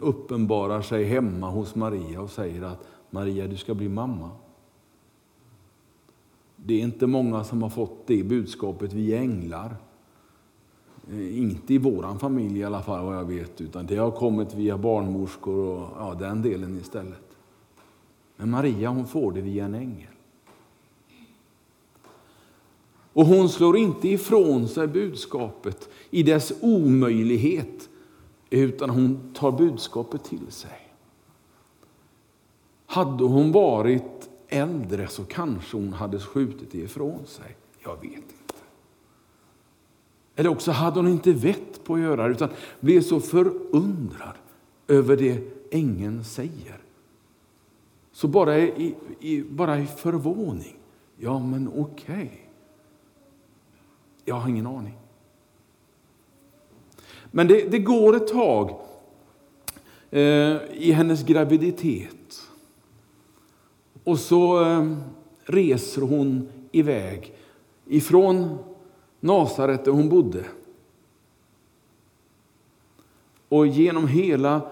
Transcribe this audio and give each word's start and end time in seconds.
uppenbarar 0.00 0.82
sig 0.82 1.04
hemma 1.04 1.50
hos 1.50 1.74
Maria 1.74 2.20
och 2.20 2.30
säger 2.30 2.62
att 2.62 2.86
Maria, 3.10 3.46
du 3.46 3.56
ska 3.56 3.74
bli 3.74 3.88
mamma. 3.88 4.30
Det 6.56 6.74
är 6.74 6.80
inte 6.80 7.06
många 7.06 7.44
som 7.44 7.62
har 7.62 7.70
fått 7.70 8.06
det 8.06 8.24
budskapet 8.24 8.92
via 8.92 9.18
änglar. 9.18 9.76
Eh, 11.10 11.38
inte 11.38 11.74
i 11.74 11.78
vår 11.78 12.18
familj 12.18 12.58
i 12.58 12.64
alla 12.64 12.82
fall 12.82 13.04
vad 13.04 13.16
jag 13.16 13.24
vet, 13.24 13.60
utan 13.60 13.86
det 13.86 13.96
har 13.96 14.10
kommit 14.10 14.54
via 14.54 14.78
barnmorskor 14.78 15.56
och 15.56 15.88
ja, 15.98 16.14
den 16.18 16.42
delen 16.42 16.78
istället. 16.78 17.36
Men 18.36 18.50
Maria 18.50 18.88
hon 18.88 19.06
får 19.06 19.32
det 19.32 19.40
via 19.40 19.64
en 19.64 19.74
ängel. 19.74 20.08
Och 23.12 23.26
hon 23.26 23.48
slår 23.48 23.76
inte 23.76 24.08
ifrån 24.08 24.68
sig 24.68 24.86
budskapet 24.86 25.88
i 26.10 26.22
dess 26.22 26.52
omöjlighet, 26.60 27.88
utan 28.62 28.90
hon 28.90 29.32
tar 29.34 29.52
budskapet 29.52 30.24
till 30.24 30.50
sig. 30.50 30.94
Hade 32.86 33.24
hon 33.24 33.52
varit 33.52 34.30
äldre 34.48 35.08
så 35.08 35.24
kanske 35.24 35.76
hon 35.76 35.92
hade 35.92 36.20
skjutit 36.20 36.72
det 36.72 36.78
ifrån 36.78 37.26
sig. 37.26 37.56
Jag 37.84 38.00
vet 38.00 38.12
inte. 38.12 38.54
Eller 40.36 40.50
också 40.50 40.70
hade 40.70 40.98
hon 40.98 41.08
inte 41.08 41.32
vett 41.32 41.84
på 41.84 41.94
att 41.94 42.00
göra 42.00 42.28
det, 42.28 42.32
utan 42.32 42.48
blev 42.80 43.00
så 43.00 43.20
förundrad 43.20 44.34
över 44.88 45.16
det 45.16 45.42
ängeln 45.70 46.24
säger. 46.24 46.78
Så 48.12 48.28
bara 48.28 48.58
i, 48.58 48.94
i, 49.20 49.42
bara 49.42 49.78
i 49.78 49.86
förvåning. 49.86 50.76
Ja, 51.16 51.38
men 51.38 51.68
okej. 51.68 52.14
Okay. 52.14 52.28
Jag 54.24 54.34
har 54.34 54.48
ingen 54.48 54.66
aning. 54.66 54.98
Men 57.36 57.46
det, 57.46 57.70
det 57.70 57.78
går 57.78 58.16
ett 58.16 58.26
tag 58.26 58.70
eh, 60.10 60.56
i 60.72 60.92
hennes 60.92 61.22
graviditet. 61.22 62.42
Och 64.04 64.18
så 64.18 64.64
eh, 64.64 64.96
reser 65.44 66.02
hon 66.02 66.48
iväg 66.72 67.34
ifrån 67.86 68.58
Nasaret 69.20 69.84
där 69.84 69.92
hon 69.92 70.08
bodde. 70.08 70.44
Och 73.48 73.66
genom 73.66 74.08
hela, 74.08 74.70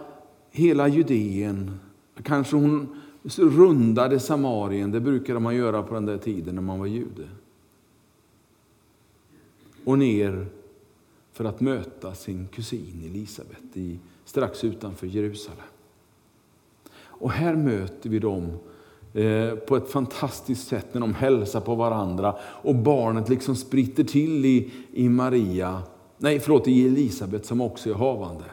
hela 0.51 0.89
Judeen, 0.89 1.81
kanske 2.23 2.57
hon 2.57 3.01
rundade 3.37 4.21
Samarien, 4.21 4.91
det 4.91 5.01
brukade 5.01 5.41
man 5.41 5.57
göra 5.57 5.83
på 5.83 5.95
den 5.95 6.07
där 6.07 6.19
tiden 6.19 6.55
när 6.55 6.63
man 6.63 6.79
var 6.79 6.87
jude. 6.87 7.29
Och 9.85 9.99
ner 9.99 10.47
för 11.33 11.45
att 11.45 11.61
möta 11.61 12.15
sin 12.15 12.49
kusin 12.49 13.03
Elisabet 13.05 13.77
i, 13.77 13.99
strax 14.25 14.65
utanför 14.65 15.07
Jerusalem. 15.07 15.67
Och 16.95 17.31
här 17.31 17.55
möter 17.55 18.11
vi 18.11 18.19
dem 18.19 18.59
Eh, 19.15 19.55
på 19.55 19.77
ett 19.77 19.91
fantastiskt 19.91 20.69
sätt 20.69 20.95
när 20.95 21.01
de 21.01 21.15
hälsar 21.15 21.61
på 21.61 21.75
varandra 21.75 22.37
och 22.43 22.75
barnet 22.75 23.29
liksom 23.29 23.57
spritter 23.57 24.05
till 24.05 24.45
i, 24.45 24.71
i 24.93 25.09
Maria, 25.09 25.83
nej 26.19 26.41
förlåt 26.41 26.69
i 26.69 26.87
Elisabet 26.87 27.47
som 27.47 27.61
också 27.61 27.91
är 27.91 27.95
havande. 27.95 28.45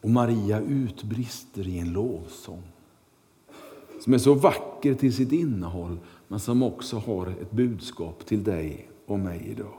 Och 0.00 0.10
Maria 0.10 0.60
utbrister 0.60 1.68
i 1.68 1.78
en 1.78 1.92
lovsång 1.92 2.62
som 4.00 4.14
är 4.14 4.18
så 4.18 4.34
vacker 4.34 4.94
till 4.94 5.14
sitt 5.14 5.32
innehåll 5.32 5.98
men 6.28 6.40
som 6.40 6.62
också 6.62 6.96
har 6.96 7.26
ett 7.26 7.50
budskap 7.50 8.26
till 8.26 8.44
dig 8.44 8.90
och 9.06 9.18
mig 9.18 9.48
idag. 9.50 9.78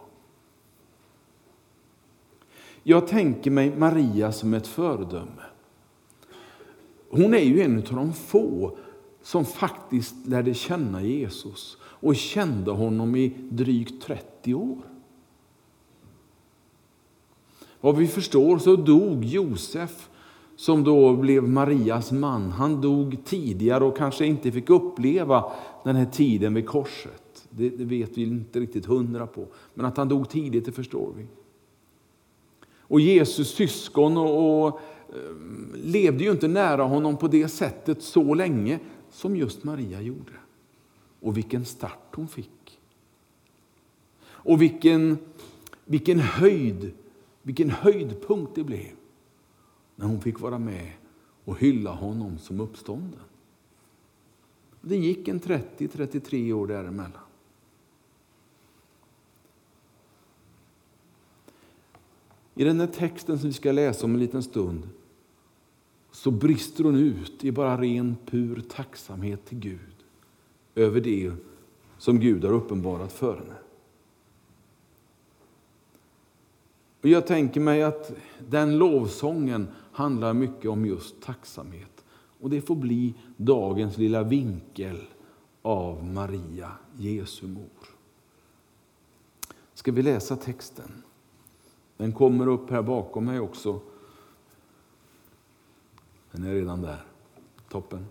Jag 2.83 3.08
tänker 3.08 3.52
mig 3.52 3.75
Maria 3.77 4.31
som 4.31 4.53
ett 4.53 4.67
föredöme. 4.67 5.44
Hon 7.09 7.33
är 7.33 7.44
ju 7.44 7.61
en 7.61 7.77
av 7.77 7.83
de 7.83 8.13
få 8.13 8.77
som 9.21 9.45
faktiskt 9.45 10.16
lärde 10.27 10.53
känna 10.53 11.03
Jesus 11.03 11.77
och 11.81 12.15
kände 12.15 12.71
honom 12.71 13.15
i 13.15 13.33
drygt 13.49 14.04
30 14.04 14.54
år. 14.54 14.77
Vad 17.81 17.98
vi 17.98 18.08
förstår 18.08 18.58
så 18.58 18.76
dog 18.76 19.25
Josef, 19.25 20.09
som 20.55 20.83
då 20.83 21.15
blev 21.15 21.43
Marias 21.43 22.11
man. 22.11 22.52
Han 22.52 22.81
dog 22.81 23.17
tidigare 23.25 23.83
och 23.83 23.98
kanske 23.98 24.25
inte 24.25 24.52
fick 24.52 24.70
uppleva 24.70 25.52
den 25.83 25.95
här 25.95 26.05
tiden 26.05 26.54
vid 26.54 26.67
korset. 26.67 27.48
Det, 27.49 27.70
vet 27.70 28.17
vi 28.17 28.23
inte 28.23 28.59
riktigt 28.59 28.86
hundra 28.86 29.27
på. 29.27 29.45
Men 29.73 29.86
att 29.86 29.98
han 29.98 30.09
dog 30.09 30.30
tidigt, 30.30 30.65
det 30.65 30.71
förstår 30.71 31.14
vi. 31.17 31.27
Och 32.89 33.00
Jesus 33.00 33.55
syskon 33.55 34.17
och, 34.17 34.67
och 34.67 34.80
eh, 35.10 35.36
levde 35.73 36.23
ju 36.23 36.32
inte 36.32 36.48
nära 36.48 36.83
honom 36.83 37.17
på 37.17 37.27
det 37.27 37.48
sättet 37.48 38.02
så 38.02 38.33
länge 38.33 38.80
som 39.11 39.36
just 39.36 39.64
Maria 39.64 40.02
gjorde. 40.02 40.32
Och 41.20 41.38
vilken 41.38 41.66
start 41.66 42.16
hon 42.16 42.28
fick. 42.28 42.80
Och 44.22 44.61
vilken, 44.61 45.17
vilken 45.86 46.20
höjd, 46.20 46.92
vilken 47.42 47.70
höjdpunkt 47.70 48.55
det 48.55 48.64
blev 48.64 48.92
när 49.95 50.05
hon 50.05 50.22
fick 50.22 50.39
vara 50.39 50.60
med 50.60 50.92
och 51.45 51.60
hylla 51.60 51.92
honom 51.92 52.38
som 52.38 52.60
uppstånden. 52.60 53.20
Det 54.82 54.95
gick 54.95 55.28
en 55.28 55.39
30-33 55.39 56.54
år 56.54 56.67
däremellan. 56.67 57.29
I 62.59 62.64
den 62.64 62.80
här 62.80 62.87
texten 62.87 63.39
som 63.39 63.49
vi 63.49 63.53
ska 63.53 63.71
läsa 63.71 64.05
om 64.05 64.14
en 64.14 64.20
liten 64.20 64.43
stund 64.43 64.89
så 66.11 66.31
brister 66.31 66.83
hon 66.83 66.95
ut 66.95 67.43
i 67.43 67.52
bara 67.52 67.81
ren 67.81 68.17
pur 68.25 68.61
tacksamhet 68.70 69.45
till 69.45 69.59
Gud 69.59 69.95
över 70.75 71.02
det 71.02 71.31
som 71.98 72.19
Gud 72.19 72.43
har 72.43 72.53
uppenbarat 72.53 73.14
för 73.14 73.37
henne. 73.37 73.55
Och 77.02 77.09
jag 77.09 77.27
tänker 77.27 77.61
mig 77.61 77.83
att 77.83 78.11
den 78.48 78.77
lovsången 78.77 79.67
handlar 79.92 80.33
mycket 80.33 80.69
om 80.69 80.86
just 80.86 81.21
tacksamhet. 81.21 82.05
Och 82.39 82.49
det 82.49 82.61
får 82.61 82.75
bli 82.75 83.14
dagens 83.37 83.98
lilla 83.98 84.23
vinkel 84.23 85.08
av 85.61 86.05
Maria, 86.05 86.71
Jesu 86.98 87.48
mor. 87.48 87.89
Ska 89.73 89.92
vi 89.92 90.02
läsa 90.02 90.36
texten? 90.36 91.03
Den 91.99 92.14
kommer 92.14 92.48
upp 92.48 92.70
här 92.70 92.82
bakom 92.82 93.26
mig 93.26 93.39
också. 93.39 93.80
Den 96.32 96.43
är 96.43 96.54
redan 96.54 96.82
där. 96.82 97.04
Toppen. 97.70 98.05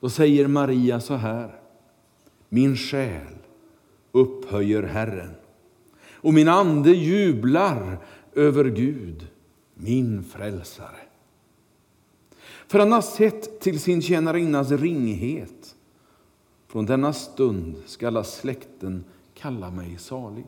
Då 0.00 0.10
säger 0.10 0.46
Maria 0.46 1.00
så 1.00 1.14
här. 1.14 1.60
Min 2.48 2.76
själ 2.76 3.36
upphöjer 4.12 4.82
Herren 4.82 5.34
och 6.12 6.34
min 6.34 6.48
ande 6.48 6.90
jublar 6.90 7.98
över 8.32 8.64
Gud, 8.64 9.28
min 9.74 10.24
frälsare. 10.24 11.00
För 12.66 12.78
han 12.78 12.92
har 12.92 13.02
sett 13.02 13.60
till 13.60 13.80
sin 13.80 14.02
tjänarinnas 14.02 14.70
ringhet. 14.70 15.76
Från 16.72 16.86
denna 16.86 17.12
stund 17.12 17.76
skall 17.86 18.06
alla 18.16 18.24
släkten 18.24 19.04
kalla 19.34 19.70
mig 19.70 19.98
salig. 19.98 20.46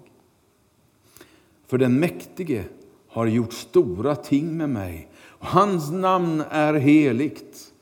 För 1.66 1.78
den 1.78 2.00
mäktige 2.00 2.64
har 3.08 3.26
gjort 3.26 3.52
stora 3.52 4.16
ting 4.16 4.56
med 4.56 4.70
mig, 4.70 5.08
och 5.22 5.46
hans 5.46 5.90
namn 5.90 6.42
är 6.50 6.74
heligt. 6.74 7.72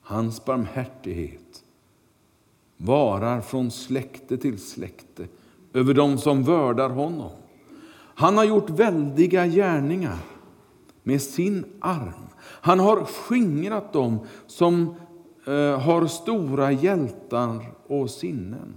Hans 0.00 0.44
barmhärtighet 0.44 1.64
varar 2.76 3.40
från 3.40 3.70
släkte 3.70 4.36
till 4.36 4.58
släkte 4.58 5.28
över 5.72 5.94
dem 5.94 6.18
som 6.18 6.44
vördar 6.44 6.90
honom. 6.90 7.32
Han 8.14 8.36
har 8.36 8.44
gjort 8.44 8.70
väldiga 8.70 9.46
gärningar 9.46 10.18
med 11.02 11.22
sin 11.22 11.64
arm. 11.80 12.26
Han 12.42 12.80
har 12.80 13.04
skingrat 13.04 13.92
dem 13.92 14.18
som 14.46 14.94
Eh, 15.44 15.80
har 15.80 16.06
stora 16.06 16.72
hjältar 16.72 17.72
och 17.86 18.10
sinnen. 18.10 18.74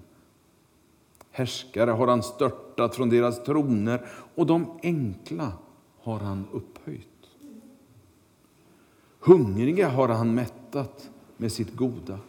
Härskare 1.31 1.91
har 1.91 2.07
han 2.07 2.23
störtat 2.23 2.95
från 2.95 3.09
deras 3.09 3.43
troner 3.43 4.05
och 4.35 4.45
de 4.45 4.79
enkla 4.83 5.51
har 6.01 6.19
han 6.19 6.45
upphöjt. 6.51 7.07
Hungriga 9.19 9.89
har 9.89 10.07
han 10.07 10.35
mättat 10.35 11.09
med 11.37 11.51
sitt 11.51 11.75
goda. 11.75 12.19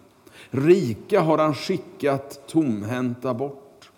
Rika 0.50 1.20
har 1.20 1.38
han 1.38 1.54
skickat 1.54 2.48
tomhänta 2.48 3.34
bort. 3.34 3.90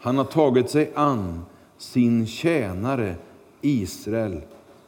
Han 0.00 0.18
har 0.18 0.24
tagit 0.24 0.70
sig 0.70 0.92
an 0.94 1.42
sin 1.78 2.26
tjänare 2.26 3.16
Israel 3.60 4.40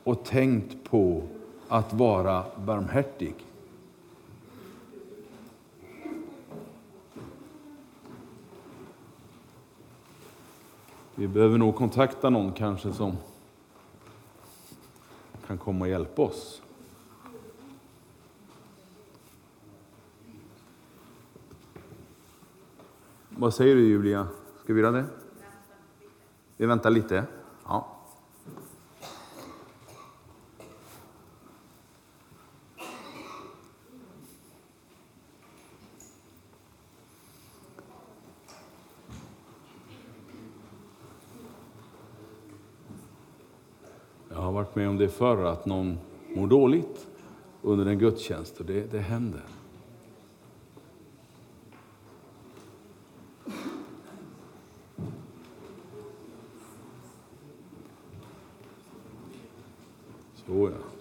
och 0.04 0.24
tänkt 0.24 0.90
på 0.90 1.22
att 1.68 1.92
vara 1.92 2.44
barmhärtig. 2.64 3.34
Vi 11.18 11.28
behöver 11.28 11.58
nog 11.58 11.76
kontakta 11.76 12.30
någon 12.30 12.52
kanske 12.52 12.92
som 12.92 13.16
kan 15.46 15.58
komma 15.58 15.84
och 15.84 15.88
hjälpa 15.88 16.22
oss. 16.22 16.62
Vad 23.28 23.54
säger 23.54 23.74
du 23.74 23.86
Julia? 23.86 24.28
Ska 24.64 24.74
vi 24.74 24.80
göra 24.80 24.90
det? 24.90 25.04
Vi 26.56 26.66
väntar 26.66 26.90
lite. 26.90 27.24
Ja. 27.64 27.92
Jag 44.28 44.42
har 44.42 44.52
varit 44.52 44.74
med 44.74 44.88
om 44.88 44.94
det 45.06 45.12
förr, 45.12 45.44
att 45.44 45.66
någon 45.66 45.98
mår 46.34 46.46
dåligt 46.46 47.06
under 47.62 47.86
en 47.86 47.98
gudstjänst. 47.98 48.60
Och 48.60 48.66
det, 48.66 48.92
det 48.92 48.98
händer. 48.98 49.42
Så 60.46 60.70
ja. 60.72 60.96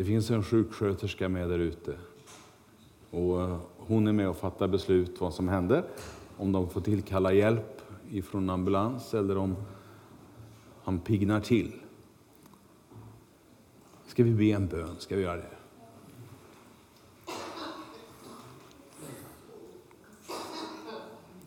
Det 0.00 0.04
finns 0.04 0.30
en 0.30 0.42
sjuksköterska 0.42 1.28
med 1.28 1.48
där 1.48 1.58
ute. 1.58 1.96
Och 3.10 3.42
eh, 3.42 3.58
hon 3.76 4.06
är 4.06 4.12
med 4.12 4.28
och 4.28 4.36
fattar 4.36 4.68
beslut 4.68 5.20
vad 5.20 5.34
som 5.34 5.48
händer. 5.48 5.84
Om 6.36 6.52
de 6.52 6.70
får 6.70 6.80
tillkalla 6.80 7.32
hjälp 7.32 7.80
ifrån 8.10 8.50
ambulans 8.50 9.14
eller 9.14 9.38
om 9.38 9.56
han 10.82 11.00
pignar 11.00 11.40
till. 11.40 11.72
Ska 14.06 14.24
vi 14.24 14.30
be 14.30 14.44
en 14.44 14.66
bön? 14.66 14.96
Ska 14.98 15.16
vi 15.16 15.22
göra 15.22 15.36
det? 15.36 15.56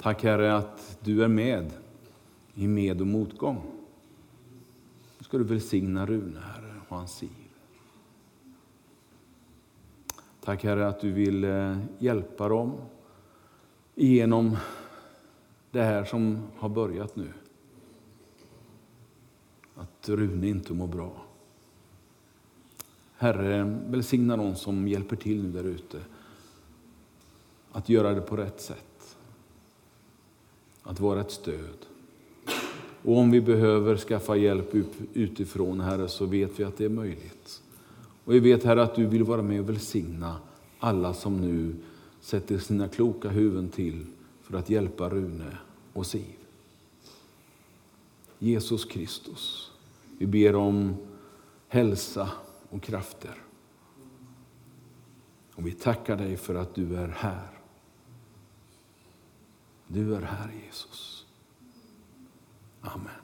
Tack 0.02 0.24
Herre 0.24 0.56
att 0.56 0.98
du 1.00 1.24
är 1.24 1.28
med 1.28 1.72
i 2.54 2.68
med 2.68 3.02
och 3.02 3.08
motgång. 3.08 3.62
Nu 5.18 5.24
ska 5.24 5.38
du 5.38 5.44
välsigna 5.44 6.06
Rune 6.06 6.40
Herre 6.40 6.76
och 6.90 6.98
hans 6.98 7.18
siv. 7.18 7.43
Tack 10.44 10.64
Herre 10.64 10.88
att 10.88 11.00
du 11.00 11.12
vill 11.12 11.44
eh, 11.44 11.78
hjälpa 12.00 12.50
dem 12.50 12.78
igenom 13.96 14.58
det 15.72 15.82
här 15.82 16.06
som 16.06 16.44
har 16.58 16.70
börjat 16.70 17.16
nu. 17.16 17.34
Att 19.76 20.10
Rune 20.10 20.48
inte 20.48 20.74
mår 20.74 20.88
bra. 20.88 21.12
Herre, 23.18 23.80
välsigna 23.88 24.38
de 24.38 24.56
som 24.56 24.88
hjälper 24.88 25.16
till 25.16 25.44
nu 25.44 25.52
där 25.52 25.64
ute. 25.64 26.00
Att 27.72 27.90
göra 27.90 28.14
det 28.14 28.22
på 28.22 28.38
rätt 28.38 28.62
sätt. 28.62 29.18
Att 30.84 31.00
vara 31.00 31.22
ett 31.22 31.32
stöd. 31.32 31.78
Och 33.04 33.18
om 33.18 33.32
vi 33.32 33.42
behöver 33.42 33.98
skaffa 33.98 34.36
hjälp 34.36 34.76
utifrån, 35.14 35.80
Herre, 35.80 36.08
så 36.08 36.26
vet 36.26 36.60
vi 36.60 36.64
att 36.64 36.78
det 36.78 36.86
är 36.86 36.90
möjligt. 36.90 37.63
Och 38.26 38.34
vi 38.34 38.40
vet 38.40 38.64
Herre 38.64 38.84
att 38.84 38.96
du 38.96 39.06
vill 39.06 39.24
vara 39.24 39.42
med 39.42 39.60
och 39.60 39.70
välsigna 39.70 40.38
alla 40.80 41.14
som 41.14 41.42
nu 41.42 41.76
sätter 42.22 42.58
sina 42.58 42.88
kloka 42.88 43.30
huvuden 43.30 43.70
till 43.70 44.06
för 44.42 44.58
att 44.58 44.70
hjälpa 44.70 45.10
Rune 45.10 45.58
och 45.94 46.06
Siv. 46.06 46.36
Jesus 48.40 48.86
Kristus, 48.86 49.72
vi 50.18 50.26
ber 50.26 50.56
om 50.56 50.96
hälsa 51.68 52.30
och 52.70 52.84
krafter. 52.84 53.36
Och 55.56 55.68
vi 55.68 55.72
tackar 55.72 56.18
dig 56.18 56.38
för 56.38 56.56
att 56.56 56.76
du 56.76 56.96
är 56.96 57.08
här. 57.08 57.48
Du 59.88 60.16
är 60.16 60.22
här 60.22 60.52
Jesus. 60.66 61.26
Amen. 62.82 63.23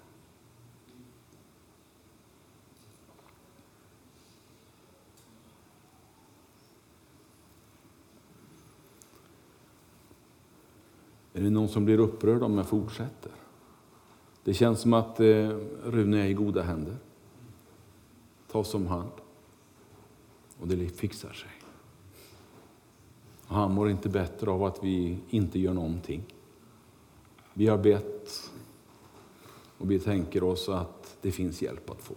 Är 11.39 11.43
det 11.43 11.49
någon 11.49 11.69
som 11.69 11.85
blir 11.85 11.99
upprörd 11.99 12.43
om 12.43 12.57
jag 12.57 12.67
fortsätter? 12.67 13.31
Det 14.43 14.53
känns 14.53 14.79
som 14.79 14.93
att 14.93 15.19
eh, 15.19 15.49
Rune 15.83 16.23
är 16.23 16.27
i 16.27 16.33
goda 16.33 16.61
händer. 16.61 16.97
Tas 18.51 18.73
om 18.73 18.87
hand. 18.87 19.11
Och 20.59 20.67
det 20.67 20.87
fixar 20.87 21.33
sig. 21.33 21.49
Och 23.47 23.55
han 23.55 23.73
mår 23.73 23.89
inte 23.89 24.09
bättre 24.09 24.51
av 24.51 24.63
att 24.63 24.83
vi 24.83 25.17
inte 25.29 25.59
gör 25.59 25.73
någonting. 25.73 26.23
Vi 27.53 27.67
har 27.67 27.77
bett 27.77 28.51
och 29.77 29.91
vi 29.91 29.99
tänker 29.99 30.43
oss 30.43 30.69
att 30.69 31.17
det 31.21 31.31
finns 31.31 31.61
hjälp 31.61 31.89
att 31.89 32.01
få. 32.01 32.13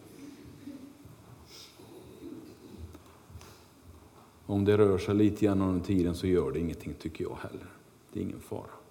Om 4.46 4.64
det 4.64 4.78
rör 4.78 4.98
sig 4.98 5.14
lite 5.14 5.44
grann 5.44 5.62
under 5.62 5.84
tiden 5.84 6.14
så 6.14 6.26
gör 6.26 6.52
det 6.52 6.58
ingenting 6.58 6.94
tycker 6.94 7.24
jag 7.24 7.36
heller. 7.36 7.66
Det 8.12 8.20
är 8.20 8.24
ingen 8.24 8.40
fara. 8.40 8.81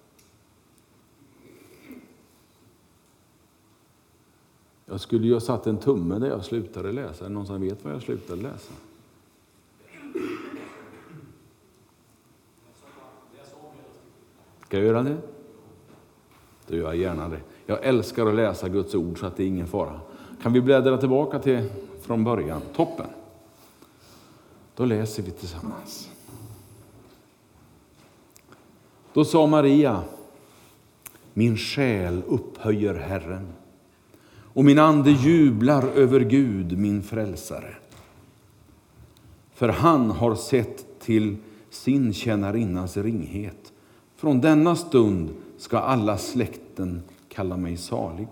Jag 4.91 4.99
skulle 4.99 5.27
ju 5.27 5.33
ha 5.33 5.39
satt 5.39 5.67
en 5.67 5.77
tumme 5.77 6.19
där 6.19 6.27
jag 6.27 6.45
slutade 6.45 6.91
läsa. 6.91 7.25
Är 7.25 7.29
det 7.29 7.35
någon 7.35 7.47
som 7.47 7.61
vet 7.61 7.85
vad 7.85 7.93
jag 7.93 8.01
slutade 8.01 8.41
läsa? 8.41 8.73
Ska 14.65 14.77
jag 14.77 14.85
göra 14.85 15.03
det? 15.03 15.17
Då 16.67 16.75
gör 16.75 16.83
jag 16.83 16.95
gärna 16.95 17.29
det. 17.29 17.39
Jag 17.65 17.83
älskar 17.83 18.25
att 18.25 18.35
läsa 18.35 18.69
Guds 18.69 18.95
ord 18.95 19.19
så 19.19 19.25
att 19.25 19.37
det 19.37 19.43
är 19.43 19.47
ingen 19.47 19.67
fara. 19.67 19.99
Kan 20.41 20.53
vi 20.53 20.61
bläddra 20.61 20.97
tillbaka 20.97 21.39
till 21.39 21.69
från 22.01 22.23
början? 22.23 22.61
Toppen. 22.75 23.07
Då 24.75 24.85
läser 24.85 25.23
vi 25.23 25.31
tillsammans. 25.31 26.09
Då 29.13 29.25
sa 29.25 29.47
Maria, 29.47 30.03
min 31.33 31.57
själ 31.57 32.21
upphöjer 32.27 32.95
Herren 32.95 33.47
och 34.53 34.65
min 34.65 34.79
ande 34.79 35.11
jublar 35.11 35.83
över 35.87 36.19
Gud, 36.19 36.77
min 36.77 37.03
frälsare. 37.03 37.75
För 39.53 39.69
han 39.69 40.11
har 40.11 40.35
sett 40.35 40.99
till 40.99 41.37
sin 41.69 42.13
tjänarinnas 42.13 42.97
ringhet. 42.97 43.73
Från 44.15 44.41
denna 44.41 44.75
stund 44.75 45.29
ska 45.57 45.79
alla 45.79 46.17
släkten 46.17 47.03
kalla 47.29 47.57
mig 47.57 47.77
salig. 47.77 48.27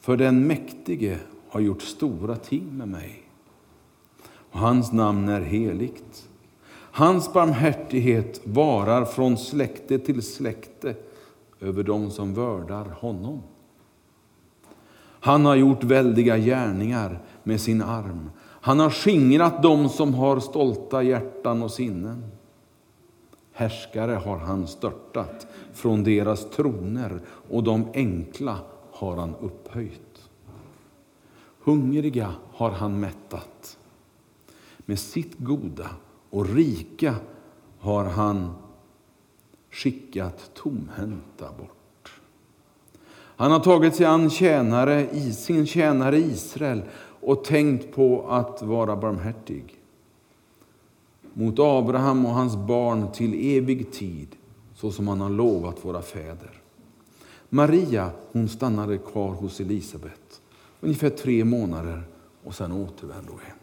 För 0.00 0.16
den 0.16 0.46
mäktige 0.46 1.18
har 1.48 1.60
gjort 1.60 1.82
stora 1.82 2.36
ting 2.36 2.76
med 2.76 2.88
mig, 2.88 3.22
och 4.50 4.58
hans 4.58 4.92
namn 4.92 5.28
är 5.28 5.40
heligt. 5.40 6.28
Hans 6.70 7.32
barmhärtighet 7.32 8.40
varar 8.44 9.04
från 9.04 9.38
släkte 9.38 9.98
till 9.98 10.22
släkte 10.22 10.94
över 11.60 11.82
dem 11.82 12.10
som 12.10 12.34
vördar 12.34 12.84
honom. 12.84 13.42
Han 15.28 15.46
har 15.46 15.56
gjort 15.56 15.84
väldiga 15.84 16.38
gärningar 16.38 17.20
med 17.42 17.60
sin 17.60 17.82
arm. 17.82 18.30
Han 18.40 18.78
har 18.78 18.90
skingrat 18.90 19.62
dem 19.62 19.88
som 19.88 20.14
har 20.14 20.40
stolta 20.40 21.02
hjärtan 21.02 21.62
och 21.62 21.70
sinnen. 21.70 22.24
Härskare 23.52 24.12
har 24.12 24.38
han 24.38 24.66
störtat 24.66 25.46
från 25.72 26.04
deras 26.04 26.50
troner 26.50 27.20
och 27.50 27.62
de 27.62 27.86
enkla 27.94 28.58
har 28.92 29.16
han 29.16 29.34
upphöjt. 29.34 30.30
Hungriga 31.64 32.34
har 32.52 32.70
han 32.70 33.00
mättat 33.00 33.78
med 34.78 34.98
sitt 34.98 35.38
goda 35.38 35.90
och 36.30 36.48
rika 36.54 37.14
har 37.78 38.04
han 38.04 38.54
skickat 39.70 40.50
tomhänta 40.54 41.52
bort. 41.58 41.77
Han 43.38 43.50
har 43.50 43.60
tagit 43.60 43.94
sig 43.94 44.06
an 44.06 44.30
tjänare, 44.30 45.06
sin 45.32 45.66
tjänare 45.66 46.18
Israel 46.18 46.82
och 47.20 47.44
tänkt 47.44 47.94
på 47.94 48.26
att 48.28 48.62
vara 48.62 48.96
barmhärtig 48.96 49.74
mot 51.34 51.58
Abraham 51.58 52.26
och 52.26 52.32
hans 52.32 52.56
barn 52.56 53.12
till 53.12 53.56
evig 53.56 53.92
tid, 53.92 54.28
så 54.74 54.90
som 54.90 55.08
han 55.08 55.20
har 55.20 55.30
lovat 55.30 55.84
våra 55.84 56.02
fäder. 56.02 56.60
Maria 57.48 58.10
hon 58.32 58.48
stannade 58.48 58.98
kvar 58.98 59.30
hos 59.30 59.60
Elisabet 59.60 60.40
ungefär 60.80 61.10
tre 61.10 61.44
månader 61.44 62.02
och 62.44 62.54
sen 62.54 62.72
återvände 62.72 63.30
hon 63.30 63.40
hem. 63.40 63.58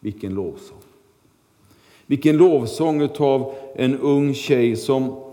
Vilken 0.00 0.34
lovsång! 0.34 0.78
Vilken 2.06 2.36
lovsång 2.36 3.08
av 3.18 3.54
en 3.74 3.98
ung 3.98 4.34
tjej 4.34 4.76
som 4.76 5.27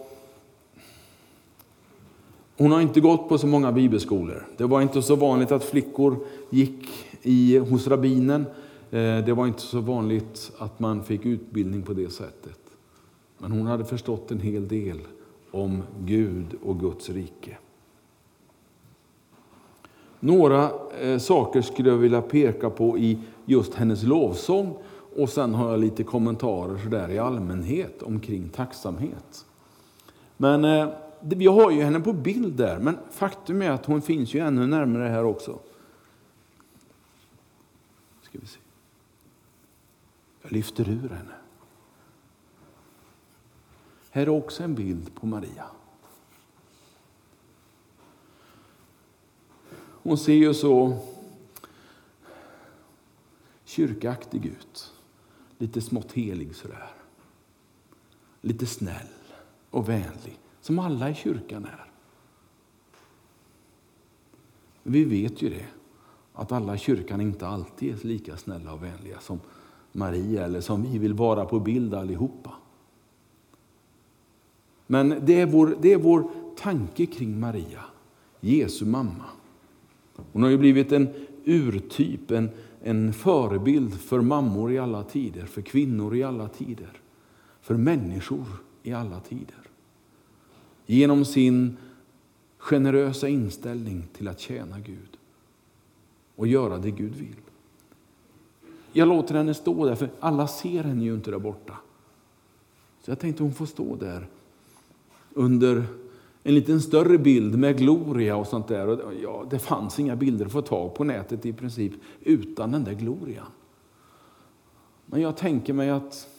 hon 2.58 2.72
har 2.72 2.82
inte 2.82 3.02
gått 3.02 3.30
på 3.30 3.38
så 3.38 3.48
många 3.48 3.72
bibelskolor. 3.72 4.48
Det 4.58 4.66
var 4.66 4.82
inte 4.82 5.02
så 5.02 5.16
vanligt 5.16 5.52
att 5.52 5.64
flickor 5.64 6.18
gick 6.50 6.90
i, 7.22 7.58
hos 7.58 7.88
rabbinen. 7.88 8.46
Eh, 8.92 9.18
det 9.26 9.34
var 9.34 9.48
inte 9.48 9.62
så 9.62 9.80
vanligt 9.80 10.52
att 10.58 10.80
man 10.80 11.04
fick 11.04 11.26
utbildning 11.26 11.82
på 11.82 11.94
det 11.94 12.10
sättet. 12.10 12.60
Men 13.38 13.52
hon 13.52 13.68
hade 13.68 13.86
förstått 13.86 14.32
en 14.32 14.40
hel 14.40 14.68
del 14.68 15.00
om 15.52 15.84
Gud 16.00 16.46
och 16.64 16.80
Guds 16.80 17.10
rike. 17.10 17.58
Några 20.20 20.70
eh, 21.02 21.18
saker 21.18 21.62
skulle 21.62 21.90
jag 21.90 21.98
vilja 21.98 22.22
peka 22.22 22.70
på 22.70 22.98
i 22.98 23.20
just 23.46 23.74
hennes 23.74 24.04
lovsång 24.04 24.78
och 25.16 25.30
sen 25.30 25.54
har 25.54 25.72
jag 25.72 25.80
lite 25.80 26.04
kommentarer 26.04 26.78
så 26.84 26.90
där 26.90 27.10
i 27.10 27.20
allmänhet 27.20 28.04
omkring 28.04 28.50
tacksamhet. 28.50 29.46
Men 30.38 30.66
eh, 30.66 30.88
vi 31.28 31.48
har 31.48 31.72
ju 31.72 31.82
henne 31.82 32.00
på 32.00 32.14
bild 32.14 32.54
där, 32.54 32.80
men 32.80 32.98
faktum 33.12 33.62
är 33.62 33.72
att 33.72 33.86
hon 33.86 34.02
finns 34.02 34.34
ju 34.34 34.40
ännu 34.40 34.68
närmare 34.68 35.08
här 35.08 35.24
också. 35.24 35.60
Ska 38.22 38.40
vi 38.40 38.48
se. 38.48 38.60
Jag 40.42 40.52
lyfter 40.52 40.90
ur 40.90 41.10
henne. 41.10 41.36
Här 44.10 44.22
är 44.22 44.30
också 44.30 44.64
en 44.64 44.76
bild 44.76 45.16
på 45.16 45.26
Maria. 45.26 45.66
Hon 50.04 50.18
ser 50.18 50.34
ju 50.34 50.54
så 50.54 51.00
kyrkaktig 53.64 54.46
ut. 54.46 54.94
Lite 55.58 55.82
smått 55.82 56.12
helig 56.12 56.56
sådär. 56.56 56.90
Lite 58.42 58.66
snäll 58.66 59.08
och 59.70 59.90
vänlig, 59.90 60.40
som 60.66 60.80
alla 60.80 61.10
i 61.10 61.14
kyrkan 61.14 61.66
är. 61.66 61.86
Vi 64.84 65.04
vet 65.04 65.42
ju 65.42 65.50
det, 65.50 65.66
att 66.34 66.52
alla 66.52 66.76
i 66.76 66.78
kyrkan 66.78 67.22
inte 67.22 67.48
alltid 67.48 67.94
är 67.94 68.08
lika 68.08 68.38
snälla 68.38 68.74
och 68.74 68.84
vänliga 68.84 69.20
som 69.20 69.40
Maria 69.92 70.46
eller 70.46 70.62
som 70.62 70.84
vi 70.84 70.98
vill 70.98 71.14
vara 71.14 71.46
på 71.46 71.60
bild 71.60 71.94
allihopa. 71.94 72.52
Men 74.88 75.16
det 75.22 75.42
är 75.42 75.46
vår, 75.46 75.78
det 75.82 75.94
är 75.94 75.98
vår 75.98 76.30
tanke 76.58 77.06
kring 77.06 77.40
Maria, 77.40 77.82
Jesu 78.40 78.86
mamma. 78.86 79.26
Hon 80.32 80.44
har 80.44 80.50
ju 80.50 80.58
blivit 80.58 80.92
en 80.92 81.10
urtyp, 81.44 82.32
en, 82.32 82.50
en 82.84 83.14
förebild 83.14 83.94
för 83.94 84.22
mammor 84.22 84.72
i 84.72 84.78
alla 84.78 85.04
tider, 85.04 85.46
för 85.46 85.62
kvinnor 85.62 86.16
i 86.16 86.24
alla 86.24 86.48
tider, 86.48 87.02
för 87.62 87.76
människor 87.76 88.46
i 88.84 88.94
alla 88.94 89.20
tider. 89.20 89.65
Genom 90.86 91.26
sin 91.26 91.78
generösa 92.58 93.28
inställning 93.28 94.08
till 94.14 94.28
att 94.28 94.40
tjäna 94.40 94.80
Gud 94.80 95.18
och 96.36 96.48
göra 96.48 96.78
det 96.78 96.92
Gud 96.92 97.16
vill. 97.16 97.36
Jag 98.92 99.08
låter 99.08 99.36
henne 99.36 99.54
stå 99.54 99.86
där, 99.86 99.96
för 99.96 100.10
alla 100.20 100.48
ser 100.48 100.84
henne 100.84 101.04
ju 101.04 101.14
inte 101.14 101.32
där 101.32 101.40
borta. 101.40 101.74
Så 103.02 103.12
jag 103.12 103.20
tänkte 103.20 103.44
hon 103.44 103.54
får 103.54 103.66
stå 103.66 103.96
där 103.96 104.28
under 105.34 105.84
en 106.44 106.56
liten 106.56 106.82
större 106.82 107.18
bild 107.18 107.60
med 107.60 107.78
Gloria 107.78 108.36
och 108.36 108.48
sånt 108.48 108.68
där. 108.68 108.88
Och 108.88 109.14
ja, 109.24 109.46
det 109.50 109.60
fanns 109.60 110.00
inga 110.00 110.16
bilder 110.16 110.46
att 110.46 110.52
få 110.52 110.62
tag 110.62 110.96
på 110.96 111.04
nätet 111.04 111.46
i 111.46 111.54
princip 111.54 111.94
utan 112.22 112.72
den 112.72 112.84
där 112.84 112.94
Glorian. 112.94 113.46
Men 115.06 115.22
jag 115.22 115.38
tänker 115.38 115.74
mig 115.74 115.90
att 115.90 116.30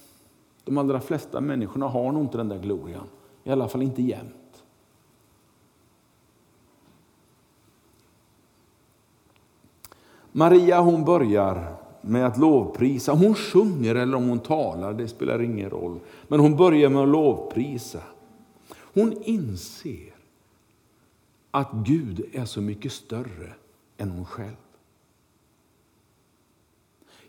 de 0.65 0.79
allra 0.79 1.01
flesta 1.01 1.41
människorna 1.41 1.89
har 1.89 2.13
nog 2.13 2.23
inte 2.23 2.39
den 2.39 2.49
där 2.49 2.59
Glorian. 2.59 3.07
I 3.47 3.51
alla 3.51 3.69
fall 3.69 3.83
inte 3.83 4.03
jämt. 4.03 4.65
Maria 10.33 10.81
hon 10.81 11.05
börjar 11.05 11.77
med 12.01 12.27
att 12.27 12.39
lovprisa. 12.39 13.13
Hon 13.13 13.35
sjunger 13.35 13.95
eller 13.95 14.17
om 14.17 14.29
hon 14.29 14.39
talar, 14.39 14.93
det 14.93 15.09
spelar 15.09 15.43
ingen 15.43 15.71
roll. 15.71 16.01
Men 16.29 16.41
hon 16.41 16.57
börjar 16.57 16.91
med 16.91 17.03
att 17.03 17.09
lovprisa. 17.09 18.03
Hon 18.75 19.23
inser 19.23 20.15
att 21.51 21.73
Gud 21.73 22.25
är 22.33 22.45
så 22.45 22.61
mycket 22.61 22.93
större 22.93 23.55
än 23.97 24.11
hon 24.11 24.25
själv. 24.25 24.57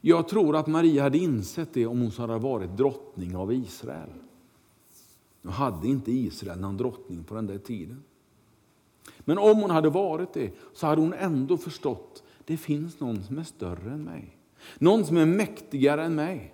Jag 0.01 0.27
tror 0.27 0.55
att 0.55 0.67
Maria 0.67 1.03
hade 1.03 1.17
insett 1.17 1.74
det 1.74 1.86
om 1.86 2.01
hon 2.01 2.12
hade 2.12 2.39
varit 2.39 2.77
drottning 2.77 3.36
av 3.36 3.53
Israel. 3.53 4.09
Nu 5.41 5.51
hade 5.51 5.88
inte 5.88 6.12
Israel 6.12 6.60
någon 6.60 6.77
drottning 6.77 7.24
på 7.24 7.36
den 7.36 7.48
där 7.48 7.58
tiden. 7.58 8.03
Men 9.20 9.38
om 9.38 9.62
hon 9.62 9.70
hade 9.70 9.89
varit 9.89 10.34
det 10.34 10.53
så 10.74 10.88
hade 10.88 11.01
hon 11.01 11.13
ändå 11.13 11.58
förstått 11.58 12.24
att 12.39 12.48
det 12.48 12.58
finns 12.58 13.00
någon 13.00 13.24
som 13.24 13.38
är 13.38 13.44
större 13.44 13.91
än 13.91 14.03
mig. 14.03 14.38
Någon 14.79 15.06
som 15.06 15.17
är 15.17 15.25
mäktigare 15.25 16.06
än 16.06 16.15
mig. 16.15 16.53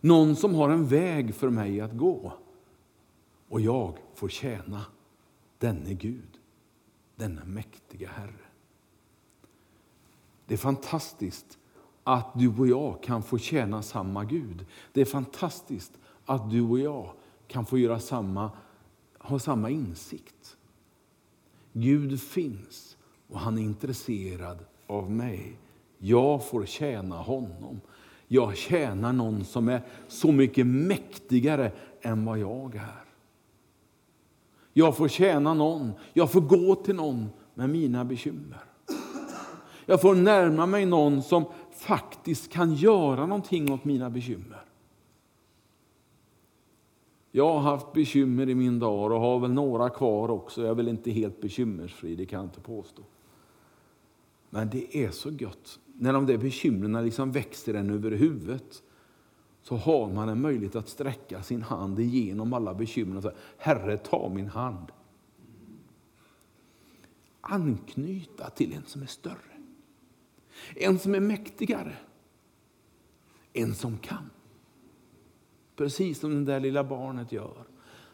Någon 0.00 0.36
som 0.36 0.54
har 0.54 0.70
en 0.70 0.86
väg 0.86 1.34
för 1.34 1.50
mig 1.50 1.80
att 1.80 1.96
gå 1.96 2.32
och 3.48 3.60
jag 3.60 3.98
får 4.14 4.28
tjäna 4.28 4.84
denne 5.58 5.94
Gud, 5.94 6.38
denna 7.16 7.44
mäktiga 7.44 8.08
Herre. 8.08 8.44
Det 10.46 10.54
är 10.54 10.58
fantastiskt 10.58 11.58
att 12.04 12.30
du 12.34 12.48
och 12.58 12.68
jag 12.68 13.02
kan 13.02 13.22
få 13.22 13.38
tjäna 13.38 13.82
samma 13.82 14.24
Gud. 14.24 14.66
Det 14.92 15.00
är 15.00 15.04
fantastiskt 15.04 15.92
att 16.24 16.50
du 16.50 16.62
och 16.62 16.78
jag 16.78 17.12
kan 17.48 17.66
få 17.66 17.78
göra 17.78 18.00
samma, 18.00 18.50
ha 19.18 19.38
samma 19.38 19.70
insikt. 19.70 20.56
Gud 21.72 22.20
finns 22.20 22.96
och 23.28 23.40
han 23.40 23.58
är 23.58 23.62
intresserad 23.62 24.58
av 24.86 25.10
mig. 25.10 25.58
Jag 25.98 26.48
får 26.48 26.66
tjäna 26.66 27.16
honom. 27.16 27.80
Jag 28.28 28.56
tjänar 28.56 29.12
någon 29.12 29.44
som 29.44 29.68
är 29.68 29.82
så 30.08 30.32
mycket 30.32 30.66
mäktigare 30.66 31.72
än 32.02 32.24
vad 32.24 32.38
jag 32.38 32.74
är. 32.74 33.04
Jag 34.72 34.96
får 34.96 35.08
tjäna 35.08 35.54
någon, 35.54 35.92
jag 36.12 36.32
får 36.32 36.40
gå 36.40 36.74
till 36.74 36.94
någon 36.94 37.28
med 37.54 37.70
mina 37.70 38.04
bekymmer. 38.04 38.64
Jag 39.86 40.00
får 40.00 40.14
närma 40.14 40.66
mig 40.66 40.86
någon 40.86 41.22
som 41.22 41.44
faktiskt 41.76 42.52
kan 42.52 42.74
göra 42.74 43.26
någonting 43.26 43.72
åt 43.72 43.84
mina 43.84 44.10
bekymmer. 44.10 44.63
Jag 47.36 47.52
har 47.52 47.60
haft 47.60 47.92
bekymmer 47.92 48.48
i 48.48 48.54
min 48.54 48.78
dag 48.78 49.12
och 49.12 49.20
har 49.20 49.38
väl 49.40 49.52
några 49.52 49.90
kvar 49.90 50.30
också. 50.30 50.60
Jag 50.62 50.70
är 50.70 50.74
väl 50.74 50.88
inte 50.88 51.10
helt 51.10 51.40
bekymmersfri, 51.40 52.16
det 52.16 52.26
kan 52.26 52.36
jag 52.36 52.46
inte 52.46 52.60
påstå. 52.60 53.02
Men 54.50 54.70
det 54.70 54.96
är 54.96 55.10
så 55.10 55.30
gött 55.30 55.78
när 55.86 56.12
de 56.12 56.26
där 56.26 56.38
bekymren 56.38 57.04
liksom 57.04 57.32
växer 57.32 57.74
en 57.74 57.90
över 57.90 58.10
huvudet 58.10 58.82
så 59.62 59.76
har 59.76 60.12
man 60.12 60.28
en 60.28 60.40
möjlighet 60.40 60.76
att 60.76 60.88
sträcka 60.88 61.42
sin 61.42 61.62
hand 61.62 62.00
igenom 62.00 62.52
alla 62.52 62.74
bekymmer 62.74 63.16
och 63.16 63.22
säga 63.22 63.34
Herre, 63.58 63.96
ta 63.96 64.28
min 64.28 64.48
hand. 64.48 64.92
Anknyta 67.40 68.50
till 68.50 68.72
en 68.72 68.84
som 68.86 69.02
är 69.02 69.06
större. 69.06 69.60
En 70.76 70.98
som 70.98 71.14
är 71.14 71.20
mäktigare. 71.20 71.96
En 73.52 73.74
som 73.74 73.98
kan. 73.98 74.30
Precis 75.76 76.20
som 76.20 76.44
det 76.44 76.52
där 76.52 76.60
lilla 76.60 76.84
barnet 76.84 77.32
gör. 77.32 77.64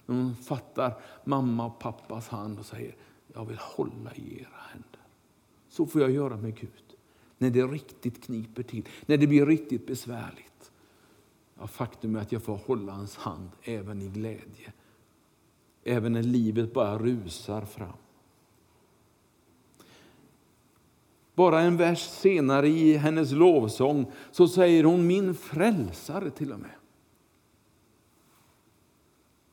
När 0.06 0.16
hon 0.16 0.36
fattar 0.36 1.00
mamma 1.24 1.66
och 1.66 1.78
pappas 1.78 2.28
hand 2.28 2.58
och 2.58 2.66
säger 2.66 2.96
jag 3.34 3.44
vill 3.44 3.58
hålla 3.60 4.14
i 4.14 4.40
era 4.40 4.60
händer. 4.72 5.00
Så 5.68 5.86
får 5.86 6.00
jag 6.00 6.10
göra 6.10 6.36
med 6.36 6.56
Gud. 6.56 6.94
När 7.38 7.50
det 7.50 7.62
riktigt 7.62 8.24
kniper 8.24 8.62
till, 8.62 8.88
när 9.06 9.16
det 9.16 9.26
blir 9.26 9.46
riktigt 9.46 9.86
besvärligt. 9.86 10.72
Ja, 11.58 11.66
faktum 11.66 12.16
är 12.16 12.20
att 12.20 12.32
jag 12.32 12.42
får 12.42 12.56
hålla 12.56 12.92
hans 12.92 13.16
hand 13.16 13.50
även 13.62 14.02
i 14.02 14.08
glädje. 14.08 14.72
Även 15.84 16.12
när 16.12 16.22
livet 16.22 16.72
bara 16.72 16.98
rusar 16.98 17.64
fram. 17.64 17.96
Bara 21.34 21.60
en 21.60 21.76
vers 21.76 22.08
senare 22.08 22.68
i 22.68 22.96
hennes 22.96 23.32
lovsång 23.32 24.12
så 24.30 24.48
säger 24.48 24.84
hon 24.84 25.06
min 25.06 25.34
frälsare 25.34 26.30
till 26.30 26.52
och 26.52 26.60
med. 26.60 26.79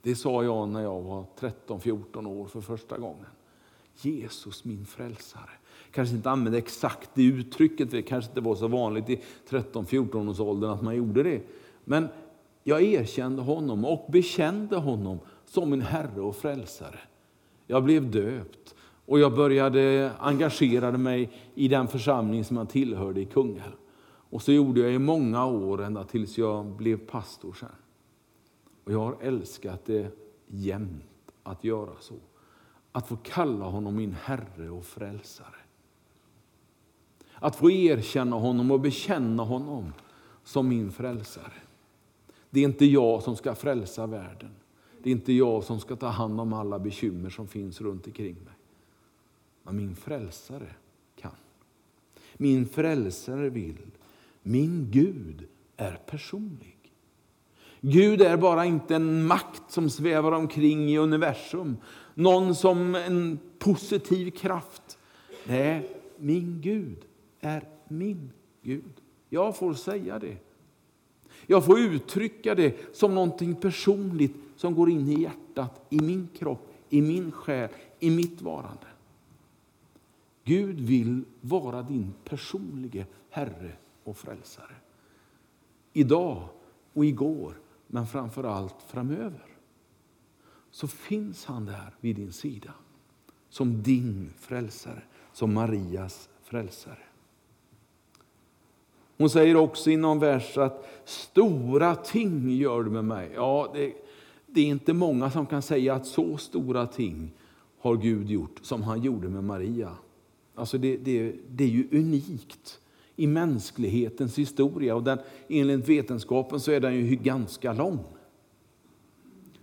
Det 0.08 0.16
sa 0.16 0.44
jag 0.44 0.70
när 0.70 0.82
jag 0.82 1.02
var 1.02 1.26
13-14 1.40 2.28
år 2.28 2.46
för 2.46 2.62
första 2.62 2.98
gången. 2.98 3.26
Jesus 4.02 4.66
min 4.66 4.86
frälsare. 4.86 5.50
Kanske 5.92 6.16
inte 6.16 6.30
använde 6.30 6.58
exakt 6.58 7.10
det 7.14 7.24
uttrycket, 7.24 7.92
det 7.92 8.02
kanske 8.02 8.32
inte 8.32 8.42
var 8.42 8.56
så 8.56 8.68
vanligt 8.68 9.10
i 9.10 9.22
13-14 9.50 10.30
års 10.30 10.40
åldern 10.40 10.70
att 10.70 10.82
man 10.82 10.96
gjorde 10.96 11.24
det. 11.24 11.42
Men 11.84 12.08
jag 12.64 12.82
erkände 12.82 13.42
honom 13.42 13.86
och 13.86 14.12
bekände 14.12 14.78
honom 14.78 15.20
som 15.46 15.70
min 15.70 15.82
Herre 15.82 16.22
och 16.22 16.36
Frälsare. 16.36 17.00
Jag 17.66 17.84
blev 17.84 18.12
döpt 18.12 18.76
och 19.06 19.20
jag 19.20 19.36
började 19.36 20.12
engagera 20.20 20.92
mig 20.92 21.32
i 21.56 21.68
den 21.68 21.88
församling 21.88 22.44
som 22.44 22.58
jag 22.58 22.70
tillhörde 22.70 23.22
i 23.22 23.26
Kungälv. 23.26 23.76
Och 24.30 24.42
så 24.42 24.52
gjorde 24.52 24.80
jag 24.80 24.94
i 24.94 25.00
många 25.00 25.46
år, 25.46 25.84
ända 25.84 26.04
tills 26.04 26.38
jag 26.38 26.66
blev 26.66 26.98
pastor 26.98 27.54
sen. 27.54 27.70
Och 28.88 28.94
jag 28.94 29.00
har 29.00 29.18
älskat 29.22 29.86
det 29.86 30.12
jämt 30.48 31.32
att 31.44 31.64
göra 31.64 31.94
så. 32.00 32.16
Att 32.92 33.08
få 33.08 33.18
kalla 33.18 33.66
honom 33.66 33.96
min 33.96 34.14
Herre 34.14 34.70
och 34.70 34.86
Frälsare. 34.86 35.56
Att 37.34 37.56
få 37.56 37.72
erkänna 37.72 38.36
honom 38.36 38.72
och 38.72 38.80
bekänna 38.80 39.44
honom 39.44 39.94
som 40.44 40.68
min 40.68 40.92
frälsare. 40.92 41.54
Det 42.50 42.60
är 42.60 42.64
inte 42.64 42.86
jag 42.86 43.24
som 43.24 43.36
ska 43.36 43.56
frälsa 43.56 44.08
världen. 44.08 44.52
Det 45.04 45.10
är 45.10 45.12
inte 45.12 45.34
jag 45.34 45.64
som 45.64 45.80
ska 45.80 45.96
ta 45.96 46.08
hand 46.08 46.42
om 46.42 46.54
alla 46.54 46.80
bekymmer 46.80 47.30
som 47.30 47.48
finns 47.48 47.82
runt 47.82 48.08
omkring 48.08 48.36
mig. 48.36 48.58
Men 49.64 49.78
min 49.78 49.96
frälsare 49.96 50.70
kan. 51.16 51.36
Min 52.38 52.68
frälsare 52.68 53.50
vill. 53.50 53.92
Min 54.44 54.92
Gud 54.92 55.48
är 55.78 56.00
personlig. 56.06 56.77
Gud 57.82 58.22
är 58.22 58.38
bara 58.38 58.66
inte 58.66 58.96
en 58.96 59.28
makt 59.28 59.64
som 59.68 59.90
svävar 59.90 60.32
omkring 60.32 60.90
i 60.90 60.98
universum. 60.98 61.78
Någon 62.14 62.56
som 62.56 62.96
en 62.96 63.40
positiv 63.60 64.32
kraft. 64.32 64.98
Nej, 65.44 65.90
min 66.18 66.62
Gud 66.62 67.06
är 67.40 67.64
min 67.88 68.32
Gud. 68.62 69.02
Jag 69.30 69.58
får 69.58 69.74
säga 69.74 70.20
det. 70.20 70.38
Jag 71.48 71.66
får 71.66 71.80
uttrycka 71.80 72.56
det 72.56 72.96
som 72.96 73.16
någonting 73.16 73.56
personligt 73.56 74.36
som 74.56 74.76
går 74.76 74.90
in 74.90 75.10
i 75.10 75.22
hjärtat, 75.22 75.86
i 75.90 76.00
min 76.00 76.30
kropp, 76.38 76.74
i 76.90 77.02
min 77.02 77.32
själ, 77.32 77.70
i 78.00 78.10
mitt 78.10 78.42
varande. 78.42 78.88
Gud 80.44 80.80
vill 80.80 81.24
vara 81.42 81.82
din 81.82 82.14
personlige 82.24 83.06
Herre 83.30 83.72
och 84.04 84.18
Frälsare. 84.18 84.76
Idag 85.94 86.48
och 86.94 87.06
igår, 87.06 87.54
men 87.88 88.08
framför 88.08 88.44
allt 88.44 88.76
framöver. 88.88 89.46
Så 90.72 90.88
finns 90.88 91.46
han 91.46 91.66
där 91.66 91.96
vid 92.00 92.16
din 92.16 92.34
sida. 92.34 92.74
Som 93.50 93.84
din 93.84 94.34
frälsare, 94.40 95.02
som 95.34 95.54
Marias 95.54 96.30
frälsare. 96.44 97.08
Hon 99.18 99.30
säger 99.30 99.56
också 99.56 99.92
i 99.92 99.98
någon 99.98 100.20
vers 100.20 100.58
att 100.58 100.88
stora 101.06 101.96
ting 101.96 102.50
gör 102.50 102.84
du 102.84 102.90
med 102.90 103.06
mig. 103.06 103.32
Ja, 103.36 103.72
det, 103.74 103.94
det, 104.46 104.62
är 104.62 104.66
inte 104.66 104.94
många 104.94 105.32
som 105.32 105.46
kan 105.46 105.62
säga 105.62 105.96
att 105.96 106.06
så 106.06 106.38
stora 106.38 106.88
ting 106.88 107.32
har 107.80 107.96
Gud 107.96 108.30
gjort 108.30 108.60
som 108.62 108.84
han 108.84 109.02
gjorde 109.02 109.30
med 109.30 109.44
Maria. 109.44 109.96
Alltså 110.56 110.78
det, 110.78 110.98
det, 110.98 111.36
det 111.50 111.64
är 111.64 111.68
ju 111.68 111.88
unikt 111.92 112.80
i 113.20 113.28
mänsklighetens 113.28 114.38
historia 114.40 114.96
och 114.96 115.04
den, 115.04 115.20
enligt 115.48 115.90
vetenskapen 115.90 116.60
så 116.60 116.72
är 116.72 116.80
den 116.80 116.96
ju 116.96 117.16
ganska 117.16 117.74
lång. 117.74 118.00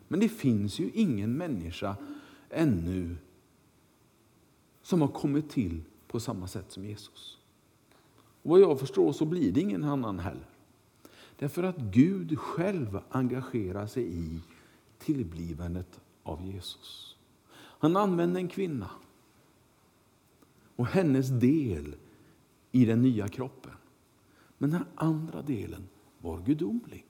Men 0.08 0.20
det 0.20 0.28
finns 0.28 0.78
ju 0.78 0.90
ingen 0.94 1.36
människa 1.36 1.96
ännu 2.50 3.16
som 4.82 5.00
har 5.00 5.08
kommit 5.08 5.50
till 5.50 5.82
på 6.06 6.20
samma 6.20 6.48
sätt 6.48 6.72
som 6.72 6.84
Jesus. 6.84 7.38
Och 8.42 8.50
vad 8.50 8.60
jag 8.60 8.80
förstår 8.80 9.12
så 9.12 9.24
blir 9.24 9.52
det 9.52 9.60
ingen 9.60 9.84
annan 9.84 10.18
heller. 10.18 10.48
Därför 11.38 11.62
att 11.62 11.78
Gud 11.78 12.38
själv 12.38 13.00
engagerar 13.08 13.86
sig 13.86 14.18
i 14.18 14.40
tillblivandet 14.98 16.00
av 16.22 16.46
Jesus. 16.46 17.16
Han 17.56 17.96
använde 17.96 18.40
en 18.40 18.48
kvinna 18.48 18.90
och 20.76 20.86
hennes 20.86 21.28
del 21.28 21.96
i 22.74 22.84
den 22.84 23.02
nya 23.02 23.28
kroppen. 23.28 23.72
Men 24.58 24.70
den 24.70 24.84
andra 24.94 25.42
delen 25.42 25.88
var 26.18 26.40
gudomlig. 26.40 27.04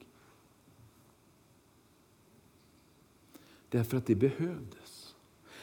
Därför 3.69 3.97
att 3.97 4.07
det 4.07 4.15
behövdes. 4.15 5.15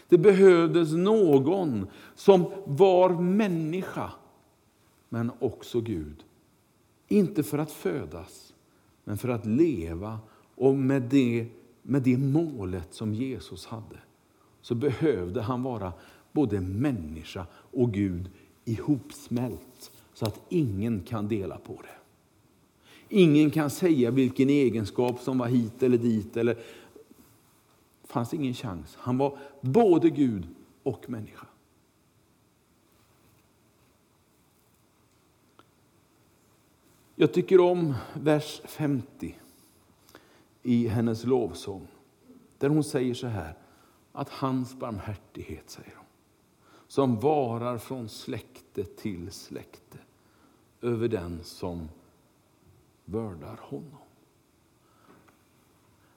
Det 0.08 0.18
behövdes 0.18 0.92
någon 0.92 1.88
som 2.16 2.52
var 2.66 3.10
människa 3.22 4.12
men 5.10 5.32
också 5.40 5.82
Gud. 5.82 6.24
Inte 7.08 7.44
för 7.44 7.58
att 7.58 7.72
födas, 7.72 8.54
men 9.04 9.18
för 9.18 9.30
att 9.30 9.46
leva 9.46 10.20
och 10.56 10.76
med 10.76 11.02
det, 11.02 11.48
med 11.82 12.02
det 12.02 12.18
målet 12.18 12.94
som 12.94 13.14
Jesus 13.14 13.66
hade 13.66 14.00
så 14.62 14.76
behövde 14.76 15.42
han 15.42 15.64
vara 15.64 15.94
både 16.32 16.62
människa 16.62 17.48
och 17.54 17.94
Gud 17.94 18.30
ihopsmält 18.66 19.91
så 20.22 20.28
att 20.28 20.42
ingen 20.50 21.04
kan 21.04 21.28
dela 21.28 21.58
på 21.58 21.82
det. 21.82 21.96
Ingen 23.10 23.52
kan 23.52 23.70
säga 23.70 24.12
vilken 24.12 24.50
egenskap 24.50 25.20
som 25.20 25.38
var 25.38 25.48
hit 25.48 25.84
eller 25.84 25.98
dit. 25.98 26.38
Eller... 26.38 26.54
Det 28.02 28.08
fanns 28.08 28.34
ingen 28.34 28.54
chans. 28.54 28.96
Han 29.00 29.18
var 29.18 29.38
både 29.62 30.10
Gud 30.10 30.48
och 30.84 31.10
människa. 31.10 31.48
Jag 37.16 37.34
tycker 37.34 37.60
om 37.60 37.94
vers 38.14 38.62
50 38.66 39.36
i 40.64 40.88
hennes 40.88 41.26
lovsång. 41.26 41.88
Där 42.58 42.70
hon 42.70 42.84
säger 42.84 43.14
så 43.14 43.28
här, 43.28 43.58
att 44.12 44.30
hans 44.30 44.76
barmhärtighet, 44.76 45.70
säger 45.70 45.96
hon, 45.96 46.06
som 46.88 47.20
varar 47.20 47.78
från 47.78 48.10
släkte 48.10 48.84
till 48.84 49.32
släkte 49.32 49.98
över 50.82 51.08
den 51.08 51.44
som 51.44 51.90
vördar 53.06 53.60
honom. 53.62 53.98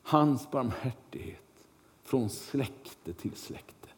Hans 0.03 0.51
barmhärtighet 0.51 1.41
från 2.03 2.31
släkte 2.31 3.13
till 3.13 3.35
släkte. 3.35 3.89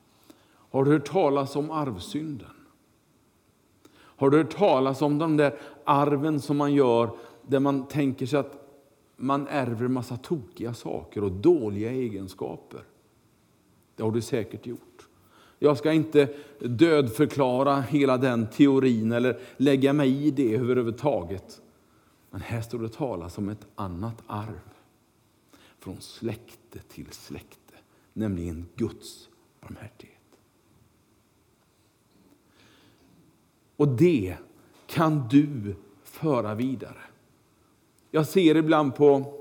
Har 0.47 0.85
du 0.85 0.93
hört 0.93 1.09
talas 1.09 1.57
om 1.57 1.71
arvsynden? 1.71 2.51
Har 3.93 4.31
du 4.31 4.37
hört 4.37 4.57
talas 4.57 5.03
om 5.03 5.19
de 5.19 5.37
där 5.37 5.59
arven 5.85 6.41
som 6.41 6.57
man 6.57 6.75
gör 6.75 7.11
där 7.43 7.61
man 7.61 7.87
tänker 7.87 8.27
sig 8.27 8.39
att 8.39 8.67
man 9.17 9.49
ärver 9.49 9.89
massa 9.89 10.17
tokiga 10.17 10.75
saker 10.75 11.25
och 11.25 11.33
dåliga 11.33 11.91
egenskaper? 11.91 12.85
Det 13.97 14.03
har 14.03 14.11
du 14.11 14.23
säkert 14.23 14.67
gjort. 14.67 14.96
Jag 15.59 15.79
ska 15.79 15.93
inte 15.93 16.29
dödförklara 16.59 17.81
hela 17.81 18.17
den 18.17 18.47
teorin 18.47 19.13
eller 19.13 19.41
lägga 19.57 19.93
mig 19.93 20.27
i 20.27 20.31
det 20.31 20.55
överhuvudtaget. 20.55 21.61
Men 22.31 22.41
här 22.41 22.61
står 22.61 22.79
det 22.79 22.89
talas 22.89 23.39
om 23.39 23.49
ett 23.49 23.67
annat 23.75 24.23
arv. 24.27 24.61
Från 25.79 26.01
släkte 26.01 26.79
till 26.79 27.07
släkte, 27.11 27.75
nämligen 28.13 28.67
Guds 28.75 29.29
barmhärtighet. 29.61 30.17
Och 33.77 33.89
det 33.89 34.37
kan 34.87 35.29
du 35.29 35.75
föra 36.05 36.55
vidare. 36.55 37.01
Jag 38.11 38.27
ser 38.27 38.55
ibland 38.57 38.95
på, 38.95 39.35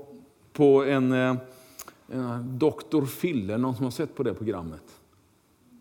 på 0.52 0.84
en, 0.84 1.12
eh, 1.12 1.36
en 2.08 2.58
Doktor 2.58 3.06
Fille, 3.06 3.58
någon 3.58 3.74
som 3.74 3.84
har 3.84 3.90
sett 3.90 4.14
på 4.14 4.22
det 4.22 4.34
programmet. 4.34 4.95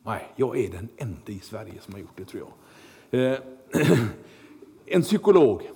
Nej, 0.05 0.33
jag 0.35 0.57
är 0.57 0.71
den 0.71 0.89
enda 0.97 1.31
i 1.31 1.39
Sverige 1.39 1.81
som 1.81 1.93
har 1.93 2.01
gjort 2.01 2.17
det 2.17 2.25
tror 2.25 2.43
jag. 3.09 3.31
Eh, 3.31 3.39
en 4.85 5.01
psykolog 5.01 5.69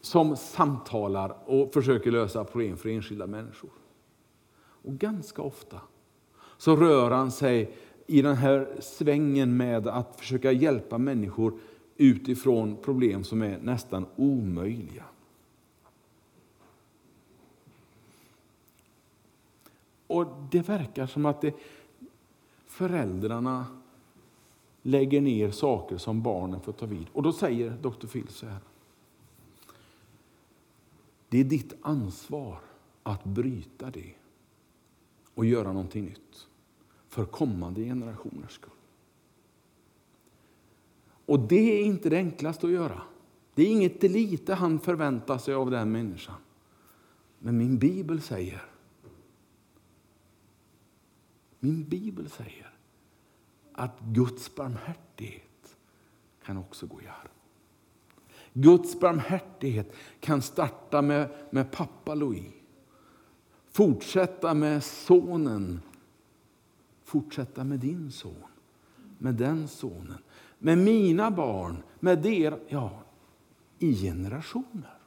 som 0.00 0.36
samtalar 0.36 1.36
och 1.46 1.72
försöker 1.72 2.10
lösa 2.10 2.44
problem 2.44 2.76
för 2.76 2.88
enskilda 2.88 3.26
människor. 3.26 3.70
Och 4.58 4.92
ganska 4.92 5.42
ofta 5.42 5.80
så 6.58 6.76
rör 6.76 7.10
han 7.10 7.32
sig 7.32 7.76
i 8.06 8.22
den 8.22 8.36
här 8.36 8.76
svängen 8.80 9.56
med 9.56 9.86
att 9.86 10.20
försöka 10.20 10.52
hjälpa 10.52 10.98
människor 10.98 11.58
utifrån 11.96 12.76
problem 12.76 13.24
som 13.24 13.42
är 13.42 13.58
nästan 13.58 14.06
omöjliga. 14.16 15.04
Och 20.06 20.26
Det 20.50 20.68
verkar 20.68 21.06
som 21.06 21.26
att 21.26 21.40
det, 21.40 21.54
föräldrarna 22.76 23.66
lägger 24.82 25.20
ner 25.20 25.50
saker 25.50 25.98
som 25.98 26.22
barnen 26.22 26.60
får 26.60 26.72
ta 26.72 26.86
vid. 26.86 27.06
Och 27.12 27.22
Då 27.22 27.32
säger 27.32 27.70
Dr. 27.70 28.06
Phil 28.06 28.28
så 28.28 28.46
här. 28.46 28.60
Det 31.28 31.38
är 31.38 31.44
ditt 31.44 31.74
ansvar 31.82 32.60
att 33.02 33.24
bryta 33.24 33.90
det. 33.90 34.14
och 35.34 35.44
göra 35.44 35.72
någonting 35.72 36.04
nytt 36.04 36.48
för 37.08 37.24
kommande 37.24 37.84
generationers 37.84 38.52
skull. 38.52 38.70
Och 41.26 41.40
det 41.40 41.80
är 41.80 41.84
inte 41.84 42.10
det 42.10 42.16
enklaste 42.16 42.66
att 42.66 42.72
göra. 42.72 43.02
Det 43.54 43.62
är 43.62 43.72
inget 43.72 44.02
lite 44.02 44.54
han 44.54 44.80
förväntar 44.80 45.38
sig 45.38 45.54
av 45.54 45.70
den 45.70 45.92
människan. 45.92 46.40
Men 47.38 47.58
min 47.58 47.78
bibel 47.78 48.20
säger 48.20 48.62
min 51.66 51.84
bibel 51.84 52.30
säger 52.30 52.65
att 53.76 54.00
Guds 54.00 54.54
barmhärtighet 54.54 55.76
kan 56.44 56.56
också 56.56 56.86
gå 56.86 57.00
i 57.00 57.06
arv. 57.06 57.28
Guds 58.52 59.00
barmhärtighet 59.00 59.92
kan 60.20 60.42
starta 60.42 61.02
med, 61.02 61.28
med 61.50 61.70
pappa 61.70 62.14
Louis, 62.14 62.52
fortsätta 63.70 64.54
med 64.54 64.84
sonen, 64.84 65.80
fortsätta 67.04 67.64
med 67.64 67.78
din 67.78 68.12
son, 68.12 68.44
med 69.18 69.34
den 69.34 69.68
sonen, 69.68 70.18
med 70.58 70.78
mina 70.78 71.30
barn, 71.30 71.82
med 72.00 72.22
deras, 72.22 72.60
ja, 72.68 73.02
i 73.78 73.94
generationer. 73.94 74.98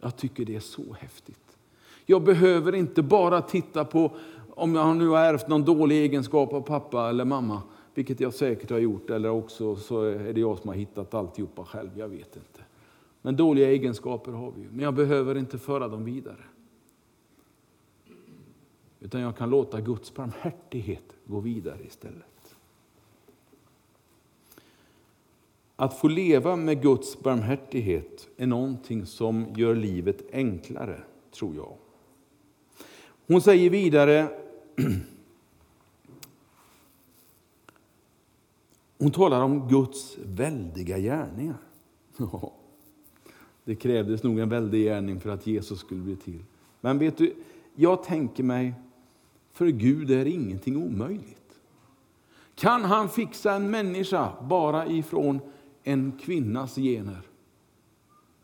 Jag 0.00 0.16
tycker 0.16 0.44
det 0.44 0.56
är 0.56 0.60
så 0.60 0.92
häftigt. 0.92 1.58
Jag 2.06 2.24
behöver 2.24 2.74
inte 2.74 3.02
bara 3.02 3.42
titta 3.42 3.84
på 3.84 4.16
om 4.56 4.74
jag 4.74 4.96
nu 4.96 5.08
har 5.08 5.18
ärvt 5.18 5.48
någon 5.48 5.64
dålig 5.64 5.96
egenskap 5.96 6.52
av 6.52 6.60
pappa 6.60 7.08
eller 7.08 7.24
mamma, 7.24 7.62
vilket 7.94 8.20
jag 8.20 8.34
säkert 8.34 8.70
har 8.70 8.78
gjort, 8.78 9.10
eller 9.10 9.28
också 9.28 9.76
så 9.76 10.02
är 10.02 10.32
det 10.32 10.40
jag 10.40 10.58
som 10.58 10.68
har 10.68 10.74
hittat 10.74 11.14
alltihopa 11.14 11.64
själv, 11.64 11.90
jag 11.98 12.08
vet 12.08 12.36
inte. 12.36 12.60
Men 13.22 13.36
dåliga 13.36 13.70
egenskaper 13.70 14.32
har 14.32 14.52
vi 14.56 14.66
men 14.70 14.80
jag 14.80 14.94
behöver 14.94 15.38
inte 15.38 15.58
föra 15.58 15.88
dem 15.88 16.04
vidare. 16.04 16.44
Utan 19.00 19.20
jag 19.20 19.36
kan 19.36 19.50
låta 19.50 19.80
Guds 19.80 20.14
barmhärtighet 20.14 21.16
gå 21.24 21.40
vidare 21.40 21.82
istället. 21.86 22.56
Att 25.76 25.98
få 25.98 26.08
leva 26.08 26.56
med 26.56 26.82
Guds 26.82 27.20
barmhärtighet 27.20 28.28
är 28.36 28.46
någonting 28.46 29.06
som 29.06 29.46
gör 29.56 29.74
livet 29.74 30.22
enklare, 30.32 31.00
tror 31.30 31.54
jag. 31.56 31.76
Hon 33.26 33.40
säger 33.40 33.70
vidare 33.70 34.28
Hon 38.98 39.10
talar 39.10 39.42
om 39.42 39.68
Guds 39.68 40.16
väldiga 40.24 40.98
gärningar. 40.98 41.56
Ja, 42.16 42.52
det 43.64 43.74
krävdes 43.74 44.22
nog 44.22 44.38
en 44.38 44.48
väldig 44.48 44.84
gärning 44.84 45.20
för 45.20 45.30
att 45.30 45.46
Jesus 45.46 45.80
skulle 45.80 46.02
bli 46.02 46.16
till. 46.16 46.44
Men 46.80 46.98
vet 46.98 47.18
du, 47.18 47.34
jag 47.74 48.02
tänker 48.02 48.42
mig, 48.42 48.74
för 49.52 49.66
Gud 49.66 50.10
är 50.10 50.26
ingenting 50.26 50.76
omöjligt. 50.76 51.36
Kan 52.54 52.84
han 52.84 53.08
fixa 53.08 53.52
en 53.54 53.70
människa 53.70 54.32
bara 54.42 54.86
ifrån 54.86 55.40
en 55.82 56.12
kvinnas 56.22 56.74
gener, 56.74 57.22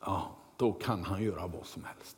ja, 0.01 0.37
då 0.57 0.73
kan 0.73 1.05
han 1.05 1.23
göra 1.23 1.47
vad 1.47 1.67
som 1.67 1.85
helst. 1.85 2.17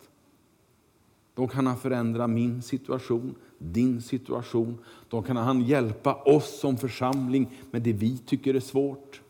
Då 1.34 1.48
kan 1.48 1.66
han 1.66 1.76
förändra 1.76 2.26
min 2.26 2.62
situation, 2.62 3.34
din 3.58 4.02
situation. 4.02 4.78
Då 5.08 5.22
kan 5.22 5.36
han 5.36 5.60
hjälpa 5.62 6.14
oss 6.14 6.60
som 6.60 6.76
församling 6.76 7.50
med 7.70 7.82
det 7.82 7.92
vi 7.92 8.18
tycker 8.18 8.54
är 8.54 8.60
svårt. 8.60 9.22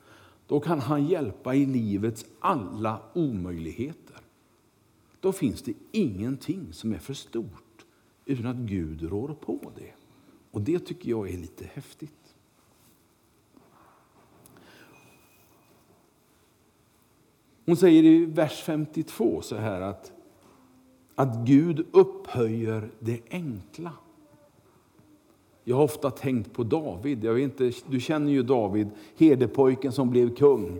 Då 0.46 0.60
kan 0.60 0.80
han 0.80 1.06
hjälpa 1.06 1.54
i 1.54 1.66
livets 1.66 2.26
alla 2.40 3.00
omöjligheter. 3.12 4.16
Då 5.20 5.32
finns 5.32 5.62
det 5.62 5.72
ingenting 5.92 6.72
som 6.72 6.92
är 6.92 6.98
för 6.98 7.14
stort 7.14 7.84
utan 8.24 8.46
att 8.46 8.56
Gud 8.56 9.02
rår 9.02 9.36
på 9.40 9.72
det. 9.76 9.92
Och 10.50 10.60
det 10.60 10.78
tycker 10.78 11.10
jag 11.10 11.30
är 11.30 11.38
lite 11.38 11.64
häftigt. 11.74 12.34
Hon 17.66 17.76
säger 17.76 18.04
i 18.04 18.24
vers 18.24 18.62
52 18.62 19.42
så 19.42 19.56
här 19.56 19.80
att 19.80 20.12
att 21.14 21.46
Gud 21.46 21.86
upphöjer 21.92 22.90
det 22.98 23.20
enkla. 23.30 23.92
Jag 25.64 25.76
har 25.76 25.84
ofta 25.84 26.10
tänkt 26.10 26.52
på 26.52 26.62
David. 26.62 27.24
Jag 27.24 27.34
vet 27.34 27.42
inte, 27.42 27.72
du 27.86 28.00
känner 28.00 28.32
ju 28.32 28.42
David, 28.42 28.88
herdepojken 29.16 29.92
som 29.92 30.10
blev 30.10 30.34
kung. 30.34 30.78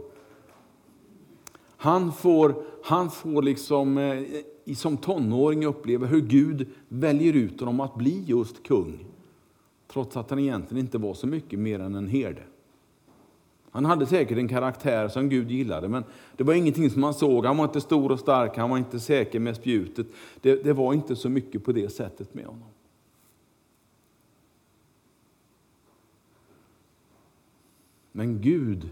Han 1.76 2.12
får, 2.12 2.54
han 2.84 3.10
får 3.10 3.42
liksom, 3.42 3.98
eh, 3.98 4.74
som 4.74 4.96
tonåring 4.96 5.66
uppleva 5.66 6.06
hur 6.06 6.20
Gud 6.20 6.66
väljer 6.88 7.32
ut 7.32 7.60
honom 7.60 7.80
att 7.80 7.94
bli 7.94 8.24
just 8.26 8.62
kung. 8.62 9.04
Trots 9.86 10.16
att 10.16 10.30
han 10.30 10.38
egentligen 10.38 10.84
inte 10.84 10.98
var 10.98 11.14
så 11.14 11.26
mycket 11.26 11.58
mer 11.58 11.80
än 11.80 11.94
en 11.94 12.08
herde. 12.08 12.42
Han 13.74 13.84
hade 13.84 14.06
säkert 14.06 14.38
en 14.38 14.48
karaktär 14.48 15.08
som 15.08 15.28
Gud 15.28 15.50
gillade, 15.50 15.88
men 15.88 16.04
det 16.36 16.44
var 16.44 16.54
ingenting 16.54 16.90
som 16.90 17.00
man 17.00 17.14
såg. 17.14 17.46
Han 17.46 17.56
var 17.56 17.64
inte 17.64 17.80
stor 17.80 18.12
och 18.12 18.20
stark, 18.20 18.56
han 18.56 18.70
var 18.70 18.78
inte 18.78 19.00
säker 19.00 19.40
med 19.40 19.56
spjutet. 19.56 20.06
Det, 20.40 20.64
det 20.64 20.72
var 20.72 20.94
inte 20.94 21.16
så 21.16 21.28
mycket 21.28 21.64
på 21.64 21.72
det 21.72 21.88
sättet 21.88 22.34
med 22.34 22.44
honom. 22.44 22.68
Men 28.12 28.40
Gud 28.40 28.88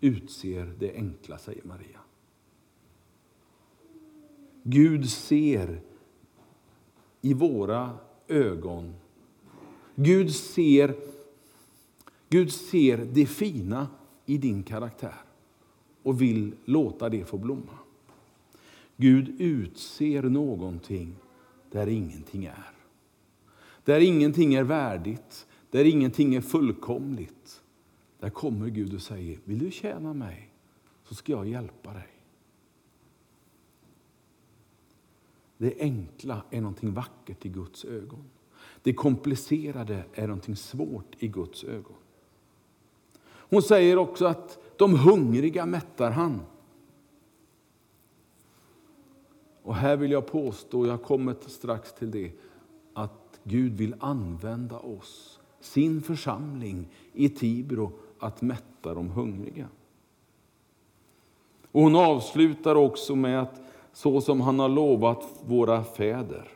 utser 0.00 0.74
det 0.78 0.94
enkla, 0.94 1.38
säger 1.38 1.64
Maria. 1.64 2.00
Gud 4.62 5.10
ser 5.10 5.80
i 7.20 7.34
våra 7.34 7.98
ögon. 8.28 8.94
Gud 9.94 10.34
ser, 10.34 10.94
Gud 12.28 12.52
ser 12.52 12.96
det 13.12 13.26
fina 13.26 13.88
i 14.26 14.38
din 14.38 14.62
karaktär 14.62 15.22
och 16.02 16.22
vill 16.22 16.54
låta 16.64 17.08
det 17.08 17.24
få 17.24 17.38
blomma. 17.38 17.78
Gud 18.96 19.40
utser 19.40 20.22
någonting 20.22 21.16
där 21.70 21.86
ingenting 21.86 22.44
är. 22.44 22.72
Där 23.84 24.00
ingenting 24.00 24.54
är 24.54 24.62
värdigt, 24.62 25.46
där 25.70 25.84
ingenting 25.84 26.34
är 26.34 26.40
fullkomligt. 26.40 27.62
Där 28.18 28.30
kommer 28.30 28.68
Gud 28.68 28.94
och 28.94 29.02
säger, 29.02 29.38
vill 29.44 29.58
du 29.58 29.70
tjäna 29.70 30.14
mig 30.14 30.50
så 31.04 31.14
ska 31.14 31.32
jag 31.32 31.48
hjälpa 31.48 31.92
dig. 31.92 32.08
Det 35.58 35.80
enkla 35.80 36.42
är 36.50 36.60
någonting 36.60 36.92
vackert 36.92 37.46
i 37.46 37.48
Guds 37.48 37.84
ögon. 37.84 38.24
Det 38.82 38.94
komplicerade 38.94 40.04
är 40.14 40.26
någonting 40.26 40.56
svårt 40.56 41.16
i 41.18 41.28
Guds 41.28 41.64
ögon. 41.64 41.96
Hon 43.50 43.62
säger 43.62 43.98
också 43.98 44.26
att 44.26 44.58
de 44.76 44.98
hungriga 44.98 45.66
mättar 45.66 46.10
han. 46.10 46.40
Och 49.62 49.74
här 49.74 49.96
vill 49.96 50.10
jag 50.10 50.26
påstå, 50.26 50.86
jag 50.86 51.02
kommer 51.02 51.36
strax 51.46 51.92
till 51.92 52.10
det, 52.10 52.32
att 52.94 53.40
Gud 53.44 53.72
vill 53.72 53.94
använda 54.00 54.78
oss, 54.78 55.40
sin 55.60 56.02
församling 56.02 56.88
i 57.12 57.28
Tibro, 57.28 57.92
att 58.18 58.42
mätta 58.42 58.94
de 58.94 59.08
hungriga. 59.08 59.68
Och 61.72 61.82
hon 61.82 61.96
avslutar 61.96 62.74
också 62.74 63.16
med 63.16 63.42
att 63.42 63.60
så 63.92 64.20
som 64.20 64.40
han 64.40 64.58
har 64.58 64.68
lovat 64.68 65.28
våra 65.46 65.84
fäder 65.84 66.48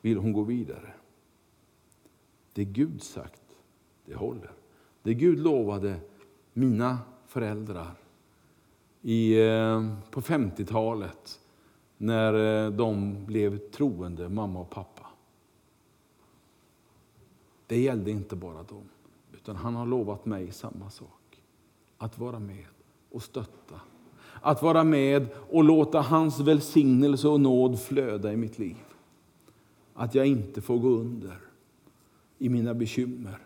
vill 0.00 0.18
hon 0.18 0.32
gå 0.32 0.42
vidare. 0.42 0.92
Det 2.52 2.64
Gud 2.64 3.02
sagt 3.02 3.43
det 4.04 4.14
håller. 4.14 4.50
Det 5.02 5.14
Gud 5.14 5.38
lovade 5.38 5.96
mina 6.52 6.98
föräldrar 7.26 7.94
i, 9.02 9.46
eh, 9.46 9.94
på 10.10 10.20
50-talet 10.20 11.40
när 11.96 12.64
eh, 12.64 12.70
de 12.70 13.24
blev 13.26 13.58
troende, 13.58 14.28
mamma 14.28 14.60
och 14.60 14.70
pappa. 14.70 15.06
Det 17.66 17.80
gällde 17.80 18.10
inte 18.10 18.36
bara 18.36 18.62
dem, 18.62 18.88
utan 19.32 19.56
han 19.56 19.74
har 19.74 19.86
lovat 19.86 20.26
mig 20.26 20.52
samma 20.52 20.90
sak. 20.90 21.42
Att 21.98 22.18
vara 22.18 22.38
med 22.38 22.66
och 23.10 23.22
stötta. 23.22 23.80
Att 24.40 24.62
vara 24.62 24.84
med 24.84 25.28
och 25.50 25.64
låta 25.64 26.00
hans 26.00 26.40
välsignelse 26.40 27.28
och 27.28 27.40
nåd 27.40 27.80
flöda 27.80 28.32
i 28.32 28.36
mitt 28.36 28.58
liv. 28.58 28.76
Att 29.94 30.14
jag 30.14 30.26
inte 30.26 30.60
får 30.60 30.78
gå 30.78 30.88
under 30.88 31.38
i 32.38 32.48
mina 32.48 32.74
bekymmer 32.74 33.38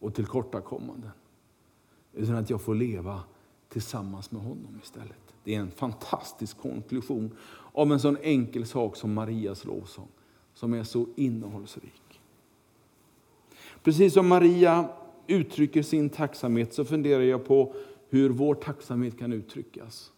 och 0.00 0.14
tillkortakommanden. 0.14 1.10
Utan 2.12 2.36
att 2.36 2.50
jag 2.50 2.60
får 2.60 2.74
leva 2.74 3.22
tillsammans 3.68 4.30
med 4.30 4.42
honom 4.42 4.80
istället. 4.82 5.34
Det 5.44 5.54
är 5.54 5.60
en 5.60 5.70
fantastisk 5.70 6.58
konklusion 6.58 7.30
av 7.72 7.92
en 7.92 8.00
sån 8.00 8.16
enkel 8.22 8.66
sak 8.66 8.96
som 8.96 9.14
Marias 9.14 9.64
lovsång, 9.64 10.08
som 10.54 10.74
är 10.74 10.84
så 10.84 11.06
innehållsrik. 11.16 12.20
Precis 13.82 14.14
som 14.14 14.28
Maria 14.28 14.88
uttrycker 15.26 15.82
sin 15.82 16.10
tacksamhet 16.10 16.74
så 16.74 16.84
funderar 16.84 17.22
jag 17.22 17.44
på 17.44 17.74
hur 18.08 18.30
vår 18.30 18.54
tacksamhet 18.54 19.18
kan 19.18 19.32
uttryckas. 19.32 20.12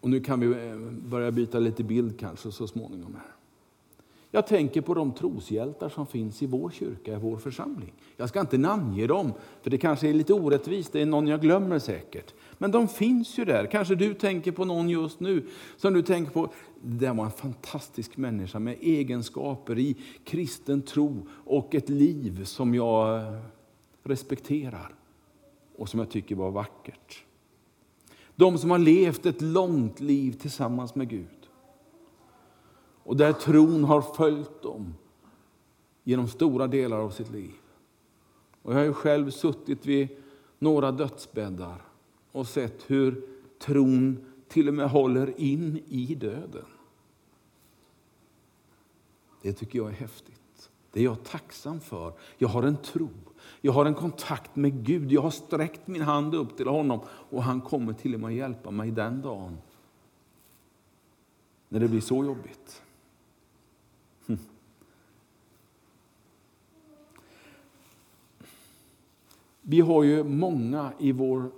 Och 0.00 0.10
nu 0.10 0.20
kan 0.20 0.40
vi 0.40 0.68
eh, 0.68 0.76
börja 1.08 1.30
byta 1.30 1.58
lite 1.58 1.84
bild 1.84 2.20
kanske 2.20 2.52
så 2.52 2.66
småningom. 2.66 3.14
här. 3.14 3.39
Jag 4.32 4.46
tänker 4.46 4.80
på 4.80 4.94
de 4.94 5.12
troshjältar 5.12 5.88
som 5.88 6.06
finns 6.06 6.42
i 6.42 6.46
vår 6.46 6.70
kyrka, 6.70 7.12
i 7.12 7.16
vår 7.16 7.36
församling. 7.36 7.92
Jag 8.16 8.28
ska 8.28 8.40
inte 8.40 8.58
namnge 8.58 9.06
dem, 9.06 9.32
för 9.62 9.70
det 9.70 9.78
kanske 9.78 10.08
är 10.08 10.12
lite 10.12 10.32
orättvist, 10.32 10.92
det 10.92 11.00
är 11.00 11.06
någon 11.06 11.26
jag 11.26 11.40
glömmer 11.40 11.78
säkert. 11.78 12.34
Men 12.58 12.70
de 12.70 12.88
finns 12.88 13.38
ju 13.38 13.44
där. 13.44 13.66
Kanske 13.66 13.94
du 13.94 14.14
tänker 14.14 14.52
på 14.52 14.64
någon 14.64 14.88
just 14.88 15.20
nu 15.20 15.46
som 15.76 15.94
du 15.94 16.02
tänker 16.02 16.32
på, 16.32 16.52
det 16.82 17.10
var 17.10 17.24
en 17.24 17.30
fantastisk 17.30 18.16
människa 18.16 18.58
med 18.58 18.76
egenskaper 18.80 19.78
i 19.78 19.96
kristen 20.24 20.82
tro 20.82 21.26
och 21.30 21.74
ett 21.74 21.88
liv 21.88 22.44
som 22.44 22.74
jag 22.74 23.16
eh, 23.16 23.40
respekterar 24.02 24.94
och 25.76 25.88
som 25.88 26.00
jag 26.00 26.10
tycker 26.10 26.34
var 26.34 26.50
vackert. 26.50 27.24
De 28.36 28.58
som 28.58 28.70
har 28.70 28.78
levt 28.78 29.26
ett 29.26 29.42
långt 29.42 30.00
liv 30.00 30.32
tillsammans 30.32 30.94
med 30.94 31.08
Gud 31.08 31.39
och 33.04 33.16
där 33.16 33.32
tron 33.32 33.84
har 33.84 34.02
följt 34.02 34.62
dem 34.62 34.94
genom 36.04 36.28
stora 36.28 36.66
delar 36.66 36.98
av 36.98 37.10
sitt 37.10 37.30
liv. 37.30 37.52
Och 38.62 38.72
jag 38.72 38.78
har 38.78 38.84
ju 38.84 38.92
själv 38.92 39.30
suttit 39.30 39.86
vid 39.86 40.08
några 40.58 40.92
dödsbäddar 40.92 41.82
och 42.32 42.46
sett 42.46 42.90
hur 42.90 43.28
tron 43.58 44.26
till 44.48 44.68
och 44.68 44.74
med 44.74 44.90
håller 44.90 45.40
in 45.40 45.82
i 45.88 46.14
döden. 46.14 46.66
Det 49.42 49.52
tycker 49.52 49.78
jag 49.78 49.88
är 49.88 49.94
häftigt. 49.94 50.70
Det 50.92 51.00
är 51.00 51.04
jag 51.04 51.24
tacksam 51.24 51.80
för. 51.80 52.12
Jag 52.38 52.48
har 52.48 52.62
en 52.62 52.76
tro. 52.76 53.08
Jag 53.60 53.72
har 53.72 53.86
en 53.86 53.94
kontakt 53.94 54.56
med 54.56 54.84
Gud. 54.84 55.12
Jag 55.12 55.22
har 55.22 55.30
sträckt 55.30 55.86
min 55.86 56.02
hand 56.02 56.34
upp 56.34 56.56
till 56.56 56.68
honom 56.68 57.00
och 57.06 57.42
han 57.42 57.60
kommer 57.60 57.92
till 57.92 58.14
och 58.14 58.20
med 58.20 58.36
hjälpa 58.36 58.70
mig 58.70 58.90
den 58.90 59.22
dagen. 59.22 59.58
När 61.68 61.80
det 61.80 61.88
blir 61.88 62.00
så 62.00 62.24
jobbigt. 62.24 62.82
Vi 69.62 69.80
har 69.80 70.02
ju 70.02 70.24
många 70.24 70.92
i 70.98 71.12
vår, 71.12 71.50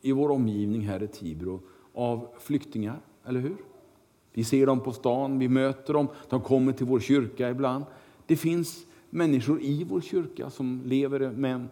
i 0.00 0.12
vår 0.12 0.30
omgivning 0.30 0.80
här 0.80 1.02
i 1.02 1.08
Tibro 1.08 1.60
av 1.94 2.28
flyktingar, 2.40 3.00
eller 3.24 3.40
hur? 3.40 3.56
Vi 4.32 4.44
ser 4.44 4.66
dem 4.66 4.80
på 4.80 4.92
stan, 4.92 5.38
vi 5.38 5.48
möter 5.48 5.92
dem, 5.92 6.08
de 6.28 6.40
kommer 6.40 6.72
till 6.72 6.86
vår 6.86 7.00
kyrka 7.00 7.50
ibland. 7.50 7.84
Det 8.26 8.36
finns 8.36 8.86
människor 9.10 9.62
i 9.62 9.84
vår 9.84 10.00
kyrka 10.00 10.50
som 10.50 10.82
lever 10.84 11.30
med 11.30 11.54
en 11.54 11.68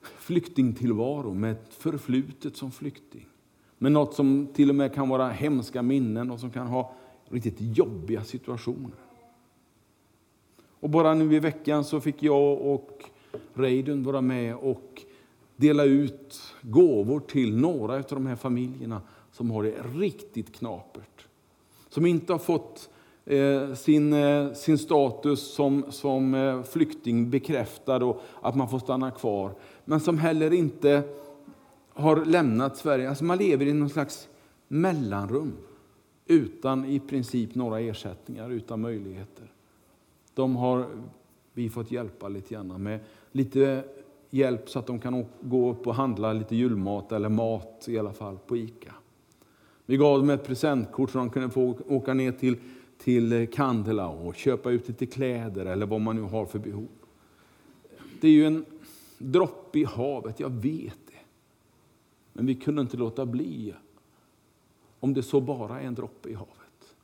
flyktingtillvaro, 0.00 1.34
med 1.34 1.52
ett 1.52 1.74
förflutet 1.74 2.56
som 2.56 2.70
flykting. 2.70 3.26
Med 3.78 3.92
något 3.92 4.14
som 4.14 4.48
till 4.54 4.70
och 4.70 4.76
med 4.76 4.94
kan 4.94 5.08
vara 5.08 5.28
hemska 5.28 5.82
minnen 5.82 6.30
och 6.30 6.40
som 6.40 6.50
kan 6.50 6.66
ha 6.66 6.94
riktigt 7.28 7.56
jobbiga 7.58 8.24
situationer. 8.24 9.07
Och 10.80 10.90
bara 10.90 11.14
nu 11.14 11.34
i 11.34 11.38
veckan 11.38 11.84
så 11.84 12.00
fick 12.00 12.22
jag 12.22 12.60
och 12.60 13.04
Reidun 13.54 14.04
vara 14.04 14.20
med 14.20 14.56
och 14.56 15.02
dela 15.56 15.84
ut 15.84 16.40
gåvor 16.62 17.20
till 17.20 17.56
några 17.56 17.94
av 17.94 18.04
de 18.08 18.26
här 18.26 18.36
familjerna 18.36 19.02
som 19.32 19.50
har 19.50 19.62
det 19.62 19.74
riktigt 19.94 20.54
knapert. 20.54 21.26
Som 21.88 22.06
inte 22.06 22.32
har 22.32 22.38
fått 22.38 22.90
eh, 23.24 23.74
sin, 23.74 24.12
eh, 24.12 24.52
sin 24.52 24.78
status 24.78 25.54
som, 25.54 25.84
som 25.90 26.34
eh, 26.34 26.62
flykting 26.62 27.30
bekräftad 27.30 28.04
och 28.04 28.22
att 28.42 28.56
man 28.56 28.68
får 28.68 28.78
stanna 28.78 29.10
kvar. 29.10 29.54
Men 29.84 30.00
som 30.00 30.18
heller 30.18 30.52
inte 30.52 31.02
har 31.92 32.24
lämnat 32.24 32.76
Sverige. 32.76 33.08
Alltså 33.08 33.24
man 33.24 33.38
lever 33.38 33.66
i 33.66 33.72
någon 33.72 33.90
slags 33.90 34.28
mellanrum 34.68 35.52
utan 36.26 36.84
i 36.84 37.00
princip 37.00 37.54
några 37.54 37.80
ersättningar, 37.80 38.50
utan 38.50 38.80
möjligheter. 38.80 39.52
De 40.38 40.56
har 40.56 40.86
vi 41.52 41.70
fått 41.70 41.90
hjälpa 41.90 42.28
lite 42.28 42.54
grann 42.54 42.82
med 42.82 43.00
lite 43.32 43.84
hjälp 44.30 44.70
så 44.70 44.78
att 44.78 44.86
de 44.86 45.00
kan 45.00 45.26
gå 45.40 45.70
upp 45.70 45.86
och 45.86 45.94
handla 45.94 46.32
lite 46.32 46.56
julmat 46.56 47.12
eller 47.12 47.28
mat 47.28 47.84
i 47.88 47.98
alla 47.98 48.12
fall 48.12 48.38
på 48.46 48.56
ICA. 48.56 48.94
Vi 49.86 49.96
gav 49.96 50.18
dem 50.18 50.30
ett 50.30 50.46
presentkort 50.46 51.10
så 51.10 51.18
de 51.18 51.30
kunde 51.30 51.50
få 51.50 51.78
åka 51.88 52.14
ner 52.14 52.32
till, 52.32 52.56
till 52.98 53.48
Kandela 53.52 54.08
och 54.08 54.34
köpa 54.34 54.70
ut 54.70 54.88
lite 54.88 55.06
kläder 55.06 55.66
eller 55.66 55.86
vad 55.86 56.00
man 56.00 56.16
nu 56.16 56.22
har 56.22 56.46
för 56.46 56.58
behov. 56.58 56.88
Det 58.20 58.28
är 58.28 58.32
ju 58.32 58.46
en 58.46 58.64
droppe 59.18 59.78
i 59.78 59.84
havet, 59.84 60.40
jag 60.40 60.50
vet 60.50 60.98
det. 61.06 61.20
Men 62.32 62.46
vi 62.46 62.54
kunde 62.54 62.82
inte 62.82 62.96
låta 62.96 63.26
bli 63.26 63.74
om 65.00 65.14
det 65.14 65.22
så 65.22 65.40
bara 65.40 65.80
är 65.80 65.86
en 65.86 65.94
droppe 65.94 66.28
i 66.28 66.34
havet. 66.34 66.94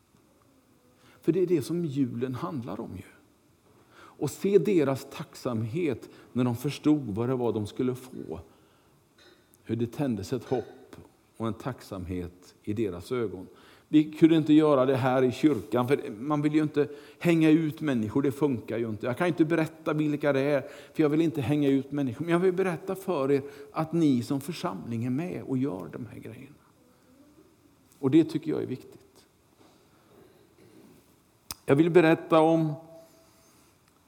För 1.21 1.33
det 1.33 1.41
är 1.41 1.47
det 1.47 1.63
som 1.63 1.85
julen 1.85 2.35
handlar 2.35 2.81
om 2.81 2.91
ju 2.97 3.14
och 4.19 4.31
se 4.31 4.59
deras 4.59 5.07
tacksamhet 5.11 6.09
när 6.33 6.45
de 6.45 6.57
förstod 6.57 7.15
vad 7.15 7.29
det 7.29 7.35
var 7.35 7.53
de 7.53 7.67
skulle 7.67 7.95
få. 7.95 8.41
Hur 9.65 9.77
det 9.77 9.87
tändes 9.87 10.33
ett 10.33 10.45
hopp 10.45 10.97
och 11.37 11.47
en 11.47 11.55
tacksamhet 11.55 12.55
i 12.63 12.73
deras 12.73 13.13
ögon. 13.13 13.47
Vi 13.89 14.13
kunde 14.13 14.37
inte 14.37 14.53
göra 14.53 14.87
det 14.87 14.97
här 14.97 15.23
i 15.23 15.33
kyrkan, 15.33 15.89
för 15.89 16.11
man 16.11 16.43
vill 16.43 16.55
ju 16.55 16.63
inte 16.63 16.89
hänga 17.19 17.51
ut 17.51 17.81
människor. 17.81 18.23
Det 18.23 18.33
funkar 18.33 18.79
ju 18.79 18.89
inte. 18.89 19.07
Jag 19.07 19.19
kan 19.19 19.27
inte 19.27 19.45
berätta 19.45 19.93
vilka 19.93 20.33
det 20.33 20.41
är, 20.41 20.61
för 20.95 21.03
jag 21.03 21.11
vill 21.11 21.21
inte 21.21 21.41
hänga 21.41 21.69
ut 21.69 21.93
människor. 21.93 22.25
Men 22.25 22.33
jag 22.33 22.39
vill 22.39 22.53
berätta 22.53 22.95
för 22.95 23.33
er 23.33 23.43
att 23.73 23.93
ni 23.93 24.23
som 24.23 24.41
församling 24.41 25.05
är 25.05 25.11
med 25.11 25.43
och 25.43 25.59
gör 25.59 25.89
de 25.93 26.07
här 26.07 26.19
grejerna. 26.19 26.55
Och 27.99 28.11
det 28.11 28.25
tycker 28.25 28.51
jag 28.51 28.63
är 28.63 28.67
viktigt. 28.67 29.25
Jag 31.67 31.77
vill 31.77 31.91
berätta 31.91 32.41
om 32.41 32.73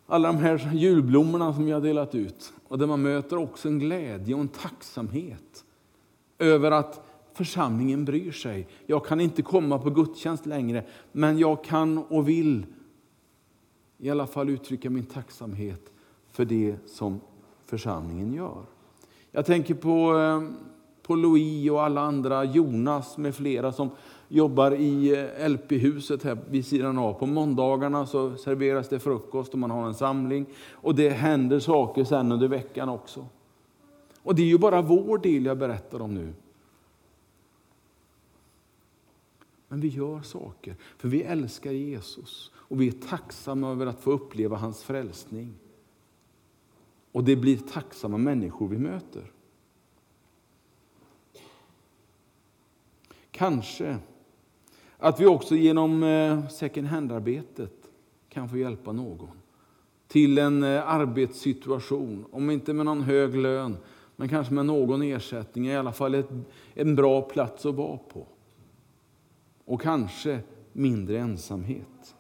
alla 0.07 0.29
de 0.29 0.37
här 0.37 0.71
julblommorna 0.75 1.55
som 1.55 1.69
jag 1.69 1.83
delat 1.83 2.15
ut. 2.15 2.53
Och 2.69 2.79
där 2.79 2.87
man 2.87 3.03
möter 3.03 3.37
också 3.37 3.69
en 3.69 3.79
glädje 3.79 4.35
och 4.35 4.41
en 4.41 4.49
tacksamhet 4.49 5.65
över 6.39 6.71
att 6.71 7.07
församlingen 7.35 8.05
bryr 8.05 8.33
sig. 8.33 8.69
Jag 8.87 9.07
kan 9.07 9.21
inte 9.21 9.43
komma 9.43 9.79
på 9.79 9.91
gudstjänst 9.91 10.47
längre, 10.47 10.85
men 11.13 11.39
jag 11.39 11.65
kan 11.65 11.99
och 11.99 12.29
vill 12.29 12.67
i 13.99 14.11
alla 14.11 14.27
fall 14.27 14.49
uttrycka 14.49 14.91
min 14.91 15.07
tacksamhet 15.07 15.93
för 16.31 16.45
det 16.45 16.77
som 16.87 17.21
församlingen 17.65 18.35
gör. 18.35 18.63
Jag 19.31 19.47
tänker 19.47 19.75
på, 19.75 20.19
eh, 20.19 20.43
på 21.03 21.15
Louis 21.15 21.71
och 21.71 21.83
alla 21.83 22.01
andra, 22.01 22.45
Jonas 22.45 23.19
med 23.19 23.35
flera 23.35 23.73
som 23.73 23.91
jobbar 24.29 24.75
i 24.75 25.25
eh, 25.39 25.49
LP-huset 25.49 26.23
här 26.23 26.39
vid 26.51 26.67
sidan 26.67 26.99
av. 26.99 27.13
På 27.13 27.27
måndagarna 27.27 28.07
så 28.07 28.37
serveras 28.37 28.89
det 28.89 29.01
frukost 29.01 29.53
och 29.53 29.59
man 29.59 29.71
har 29.71 29.87
en 29.87 29.95
samling. 29.95 30.47
Och 30.73 30.95
det 30.95 31.09
händer 31.09 31.61
saker 31.61 32.05
sen 32.05 32.33
under 32.33 32.49
veckan 32.49 32.89
också. 32.89 33.27
Och 34.23 34.35
det 34.35 34.43
är 34.43 34.47
ju 34.47 34.59
bara 34.59 34.83
vår 34.83 35.19
del 35.19 35.45
jag 35.45 35.59
berättar 35.59 36.03
om 36.03 36.15
nu. 36.15 36.33
Men 39.69 39.81
vi 39.81 39.89
gör 39.89 40.21
saker, 40.21 40.77
för 40.99 41.09
vi 41.09 41.23
älskar 41.23 41.73
Jesus 41.73 42.53
och 42.55 42.81
vi 42.81 42.89
är 42.89 42.93
tacksamma 42.93 43.71
över 43.71 43.87
att 43.87 44.01
få 44.01 44.11
uppleva 44.11 44.57
hans 44.57 44.83
frälsning. 44.83 45.55
Och 47.13 47.25
det 47.25 47.37
blir 47.37 47.57
tacksamma 47.57 48.19
människor 48.19 48.69
vi 48.69 48.79
möter. 48.79 49.33
Kanske 53.31 53.99
att 54.99 55.21
vi 55.21 55.27
också 55.27 55.55
genom 55.55 56.03
eh, 56.03 56.49
second 56.49 56.87
hand-arbetet 56.87 57.73
kan 58.29 58.49
få 58.49 58.57
hjälpa 58.57 58.93
någon 58.93 59.31
till 60.09 60.39
en 60.39 60.63
eh, 60.63 60.89
arbetssituation, 60.89 62.25
om 62.31 62.51
inte 62.51 62.73
med 62.73 62.87
någon 62.87 63.03
hög 63.03 63.35
lön, 63.35 63.77
men 64.17 64.29
kanske 64.29 64.55
med 64.55 64.67
någon 64.67 65.03
ersättning, 65.03 65.67
i 65.67 65.77
alla 65.77 65.93
fall 65.93 66.15
ett, 66.15 66.29
en 66.75 66.97
bra 66.97 67.23
plats 67.23 67.67
att 67.67 67.75
vara 67.75 67.99
på. 67.99 68.27
Och 69.65 69.81
kanske 69.81 70.41
mindre 70.73 71.19
ensamhet. 71.19 72.15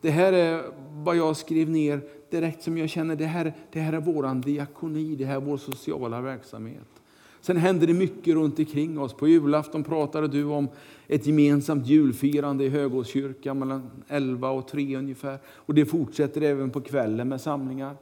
Det 0.00 0.10
här 0.10 0.32
är 0.32 0.64
vad 0.92 1.16
jag 1.16 1.36
skrev 1.36 1.70
ner 1.70 2.00
direkt 2.30 2.62
som 2.62 2.78
jag 2.78 2.90
känner, 2.90 3.16
det 3.16 3.26
här, 3.26 3.52
det 3.72 3.80
här 3.80 3.92
är 3.92 4.00
vår 4.00 4.42
diakoni, 4.42 5.16
det 5.16 5.24
här 5.24 5.36
är 5.36 5.40
vår 5.40 5.56
sociala 5.56 6.20
verksamhet. 6.20 7.01
Sen 7.42 7.56
händer 7.56 7.86
det 7.86 7.94
mycket 7.94 8.34
runt 8.34 8.58
omkring 8.58 8.98
oss. 8.98 9.14
På 9.14 9.28
julafton 9.28 9.84
pratade 9.84 10.28
du 10.28 10.44
om 10.44 10.68
ett 11.06 11.26
gemensamt 11.26 11.86
julfirande 11.86 12.64
i 12.64 12.68
Högårdskyrkan 12.68 13.58
mellan 13.58 13.90
11 14.08 14.50
och 14.50 14.68
3 14.68 14.96
ungefär. 14.96 15.38
Och 15.46 15.74
det 15.74 15.86
fortsätter 15.86 16.40
även 16.42 16.70
på 16.70 16.80
kvällen 16.80 17.28
med 17.28 17.40
samlingar. 17.40 17.96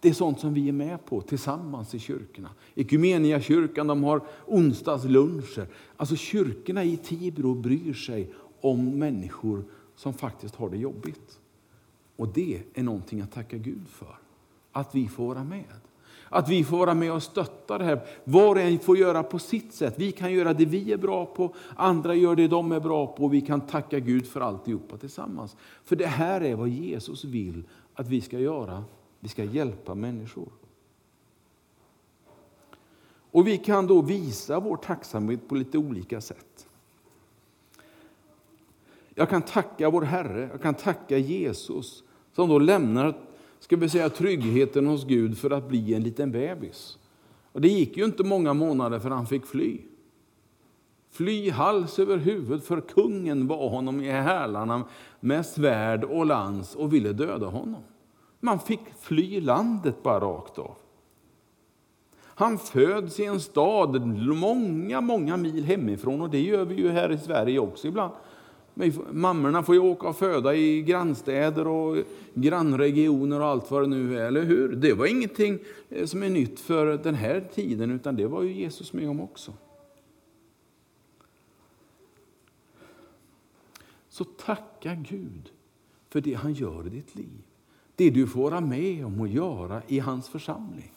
Det 0.00 0.08
är 0.08 0.12
sånt 0.12 0.40
som 0.40 0.54
vi 0.54 0.68
är 0.68 0.72
med 0.72 1.04
på 1.04 1.20
tillsammans 1.20 1.94
i 1.94 1.98
kyrkorna. 1.98 2.48
Ekumeniakyrkan 2.74 3.86
de 3.86 4.04
har 4.04 4.20
onsdagsluncher. 4.46 5.66
Alltså 5.96 6.16
kyrkorna 6.16 6.84
i 6.84 6.96
Tibro 6.96 7.54
bryr 7.54 7.92
sig 7.92 8.32
om 8.60 8.98
människor 8.98 9.64
som 9.96 10.14
faktiskt 10.14 10.54
har 10.54 10.70
det 10.70 10.76
jobbigt. 10.76 11.38
Och 12.16 12.28
det 12.28 12.62
är 12.74 12.82
någonting 12.82 13.20
att 13.20 13.32
tacka 13.32 13.56
Gud 13.56 13.88
för. 13.88 14.18
Att 14.72 14.94
vi 14.94 15.08
får 15.08 15.26
vara 15.26 15.44
med. 15.44 15.87
Att 16.28 16.48
vi 16.48 16.64
får 16.64 16.78
vara 16.78 16.94
med 16.94 17.12
och 17.12 17.22
stötta 17.22 17.78
det 17.78 17.84
här. 17.84 18.00
Var 18.24 18.54
och 18.54 18.60
en 18.60 18.78
får 18.78 18.96
göra 18.96 19.22
på 19.22 19.38
sitt 19.38 19.74
sätt. 19.74 19.94
Vi 19.96 20.12
kan 20.12 20.32
göra 20.32 20.52
det 20.52 20.64
vi 20.64 20.92
är 20.92 20.96
bra 20.96 21.26
på, 21.26 21.54
andra 21.76 22.14
gör 22.14 22.36
det 22.36 22.48
de 22.48 22.72
är 22.72 22.80
bra 22.80 23.06
på 23.06 23.24
och 23.24 23.34
vi 23.34 23.40
kan 23.40 23.60
tacka 23.60 23.98
Gud 23.98 24.26
för 24.26 24.40
alltihopa 24.40 24.96
tillsammans. 24.96 25.56
För 25.84 25.96
det 25.96 26.06
här 26.06 26.40
är 26.40 26.54
vad 26.54 26.68
Jesus 26.68 27.24
vill 27.24 27.62
att 27.94 28.08
vi 28.08 28.20
ska 28.20 28.38
göra. 28.38 28.84
Vi 29.20 29.28
ska 29.28 29.44
hjälpa 29.44 29.94
människor. 29.94 30.48
Och 33.30 33.46
vi 33.46 33.58
kan 33.58 33.86
då 33.86 34.02
visa 34.02 34.60
vår 34.60 34.76
tacksamhet 34.76 35.48
på 35.48 35.54
lite 35.54 35.78
olika 35.78 36.20
sätt. 36.20 36.68
Jag 39.14 39.28
kan 39.28 39.42
tacka 39.42 39.90
vår 39.90 40.02
Herre, 40.02 40.48
jag 40.52 40.62
kan 40.62 40.74
tacka 40.74 41.18
Jesus 41.18 42.04
som 42.32 42.48
då 42.48 42.58
lämnar 42.58 43.27
ska 43.60 43.76
vi 43.76 43.88
säga, 43.88 44.08
tryggheten 44.08 44.86
hos 44.86 45.04
Gud 45.04 45.38
för 45.38 45.50
att 45.50 45.68
bli 45.68 45.94
en 45.94 46.02
liten 46.02 46.32
bebis. 46.32 46.98
Och 47.52 47.60
det 47.60 47.68
gick 47.68 47.96
ju 47.96 48.04
inte 48.04 48.24
många 48.24 48.54
månader 48.54 48.98
för 48.98 49.10
han 49.10 49.26
fick 49.26 49.46
fly. 49.46 49.78
Fly 51.10 51.50
hals 51.50 51.98
över 51.98 52.16
huvud, 52.16 52.62
för 52.62 52.80
kungen 52.80 53.46
var 53.46 53.68
honom 53.68 54.00
i 54.00 54.10
hälarna 54.10 54.84
med 55.20 55.46
svärd 55.46 56.04
och 56.04 56.26
lans 56.26 56.74
och 56.74 56.92
ville 56.92 57.12
döda 57.12 57.46
honom. 57.46 57.82
Man 58.40 58.60
fick 58.60 58.80
fly 59.00 59.40
landet 59.40 60.02
bara 60.02 60.20
rakt 60.20 60.58
av. 60.58 60.74
Han 62.38 62.58
föds 62.58 63.20
i 63.20 63.24
en 63.24 63.40
stad 63.40 64.06
många, 64.16 65.00
många 65.00 65.36
mil 65.36 65.64
hemifrån 65.64 66.20
och 66.20 66.30
det 66.30 66.40
gör 66.40 66.64
vi 66.64 66.74
ju 66.74 66.90
här 66.90 67.12
i 67.12 67.18
Sverige 67.18 67.58
också 67.58 67.88
ibland. 67.88 68.12
Mammorna 69.10 69.62
får 69.62 69.74
ju 69.74 69.80
åka 69.80 70.08
och 70.08 70.16
föda 70.16 70.54
i 70.54 70.82
grannstäder 70.82 71.66
och 71.66 71.96
grannregioner 72.34 73.40
och 73.40 73.46
allt 73.46 73.70
vad 73.70 73.82
det 73.82 73.86
nu 73.86 74.18
är, 74.18 74.26
eller 74.26 74.42
hur? 74.42 74.76
Det 74.76 74.92
var 74.92 75.06
ingenting 75.06 75.58
eh, 75.88 76.06
som 76.06 76.22
är 76.22 76.30
nytt 76.30 76.60
för 76.60 76.86
den 76.86 77.14
här 77.14 77.48
tiden, 77.54 77.90
utan 77.90 78.16
det 78.16 78.26
var 78.26 78.42
ju 78.42 78.52
Jesus 78.52 78.92
med 78.92 79.10
om 79.10 79.20
också. 79.20 79.52
Så 84.08 84.24
tacka 84.24 84.94
Gud 84.94 85.50
för 86.08 86.20
det 86.20 86.34
han 86.34 86.52
gör 86.52 86.86
i 86.86 86.90
ditt 86.90 87.14
liv. 87.14 87.42
Det 87.96 88.10
du 88.10 88.26
får 88.26 88.42
vara 88.50 88.60
med 88.60 89.06
om 89.06 89.20
att 89.20 89.30
göra 89.30 89.82
i 89.86 89.98
hans 89.98 90.28
församling. 90.28 90.92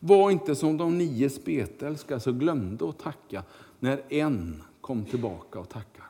Var 0.00 0.30
inte 0.30 0.54
som 0.54 0.76
de 0.76 0.98
nio 0.98 1.30
spetälska 1.30 2.20
som 2.20 2.38
glömde 2.38 2.88
att 2.88 2.98
tacka 2.98 3.42
när 3.80 4.02
en 4.08 4.62
kom 4.84 5.04
tillbaka 5.04 5.58
och 5.58 5.68
tacka. 5.68 6.02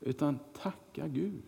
Utan 0.00 0.38
tacka 0.62 1.08
Gud. 1.08 1.42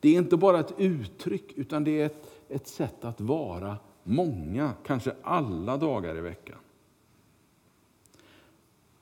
Det 0.00 0.08
är 0.08 0.18
inte 0.18 0.36
bara 0.36 0.60
ett 0.60 0.74
uttryck, 0.78 1.52
utan 1.56 1.84
det 1.84 2.00
är 2.00 2.06
ett, 2.06 2.26
ett 2.48 2.68
sätt 2.68 3.04
att 3.04 3.20
vara 3.20 3.76
många, 4.02 4.72
kanske 4.84 5.14
alla 5.22 5.76
dagar 5.76 6.16
i 6.16 6.20
veckan. 6.20 6.58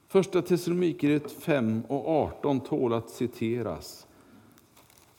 Första 0.07 0.41
Thessalonikerbrevet 0.41 1.31
5 1.31 1.83
och 1.87 2.07
18 2.07 2.59
tål 2.59 2.93
att 2.93 3.09
citeras 3.09 4.07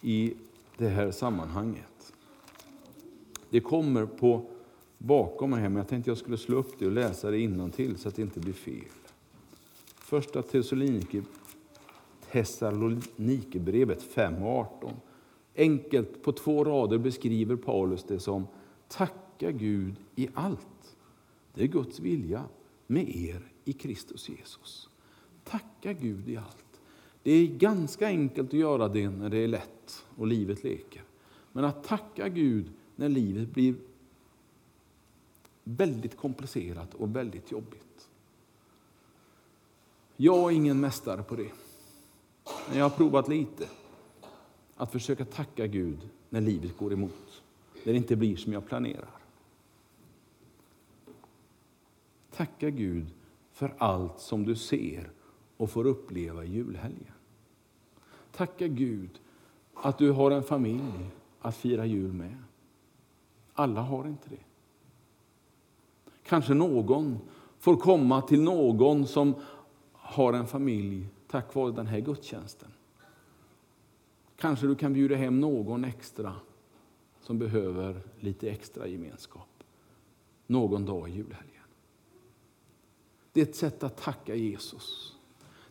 i 0.01 0.35
det 0.77 0.89
här 0.89 1.11
sammanhanget. 1.11 2.13
Det 3.51 3.61
kommer 3.61 4.07
på 4.07 4.51
bakom 4.99 5.51
mig 5.51 5.61
här, 5.61 5.69
men 5.69 5.77
jag 5.77 5.89
tänkte 5.89 6.11
jag 6.11 6.19
skulle 6.19 6.39
slå 6.39 6.57
upp 6.57 6.79
det 6.79 6.87
och 6.87 6.93
läsa 6.93 7.31
det 7.31 7.71
till 7.71 7.99
så 7.99 8.09
att 8.09 8.17
det 8.17 8.23
inte 8.23 8.41
blir 8.41 8.53
fel. 8.53 9.06
Första 10.07 10.43
Thessalonikerbrevet 12.31 14.03
5 14.03 14.43
och 14.43 14.59
18. 14.59 14.93
Enkelt 15.57 16.23
på 16.23 16.33
två 16.33 16.65
rader 16.65 16.99
beskriver 16.99 17.57
Paulus 17.57 18.05
det 18.05 18.21
som 18.21 18.47
tacka 18.89 19.51
Gud 19.51 19.97
i 20.17 20.29
allt. 20.35 20.97
Det 21.55 21.63
är 21.63 21.67
Guds 21.67 22.01
vilja 22.01 22.45
med 22.87 23.17
er 23.17 23.53
i 23.65 23.73
Kristus 23.73 24.29
Jesus. 24.29 24.89
Tacka 25.45 25.93
Gud 25.93 26.29
i 26.29 26.37
allt. 26.37 26.81
Det 27.23 27.33
är 27.33 27.47
ganska 27.47 28.07
enkelt 28.07 28.49
att 28.49 28.55
göra 28.55 28.89
det 28.89 29.11
när 29.11 29.31
det 29.31 29.39
är 29.39 29.49
lätt 29.49 30.05
och 30.17 30.27
livet 30.27 30.65
leker. 30.65 31.03
Men 31.53 31.65
att 31.65 31.85
tacka 31.85 32.29
Gud 32.29 32.71
när 32.97 33.09
livet 33.09 33.49
blir 33.49 33.75
väldigt 35.65 36.17
komplicerat 36.17 36.95
och 36.95 37.17
väldigt 37.17 37.53
jobbigt. 37.53 37.86
Jag 40.17 40.53
är 40.53 40.57
ingen 40.57 40.81
mästare 40.81 41.23
på 41.23 41.37
det. 41.37 41.51
Men 42.69 42.79
jag 42.79 42.85
har 42.85 42.97
provat 42.97 43.29
lite. 43.29 43.69
Att 44.77 44.93
försöka 44.93 45.25
tacka 45.25 45.67
Gud 45.67 46.09
när 46.31 46.41
livet 46.41 46.79
går 46.79 46.93
emot. 46.93 47.43
När 47.85 47.93
det 47.93 47.97
inte 47.97 48.17
blir 48.17 48.37
som 48.37 48.53
jag 48.53 48.67
planerar. 48.67 49.11
Tacka 52.31 52.71
Gud 52.71 53.07
för 53.53 53.75
allt 53.79 54.21
som 54.21 54.45
du 54.45 54.57
ser 54.57 55.11
och 55.57 55.71
får 55.71 55.87
uppleva 55.87 56.45
i 56.45 56.49
julhelgen. 56.49 57.13
Tacka 58.33 58.67
Gud 58.67 59.21
att 59.75 59.99
du 59.99 60.11
har 60.11 60.31
en 60.31 60.43
familj 60.43 61.11
att 61.41 61.57
fira 61.57 61.87
jul 61.87 62.13
med. 62.13 62.37
Alla 63.53 63.81
har 63.81 64.07
inte 64.07 64.29
det. 64.29 64.45
Kanske 66.23 66.55
någon 66.55 67.19
får 67.59 67.77
komma 67.77 68.23
till 68.23 68.43
någon 68.43 69.07
som 69.07 69.35
har 70.07 70.33
en 70.33 70.47
familj 70.47 71.09
tack 71.29 71.55
vare 71.55 71.73
den 71.73 71.87
här 71.87 72.01
gudstjänsten. 72.01 72.69
Kanske 74.37 74.67
du 74.67 74.75
kan 74.75 74.93
bjuda 74.93 75.17
hem 75.17 75.41
någon 75.41 75.85
extra 75.85 76.35
som 77.21 77.39
behöver 77.39 78.03
lite 78.21 78.51
extra 78.51 78.87
gemenskap 78.87 79.49
någon 80.47 80.85
dag 80.85 81.09
i 81.09 81.13
julhelgen. 81.13 81.63
Det 83.33 83.41
är 83.41 83.45
ett 83.45 83.57
sätt 83.57 83.83
att 83.83 83.97
tacka 83.97 84.35
Jesus. 84.35 85.17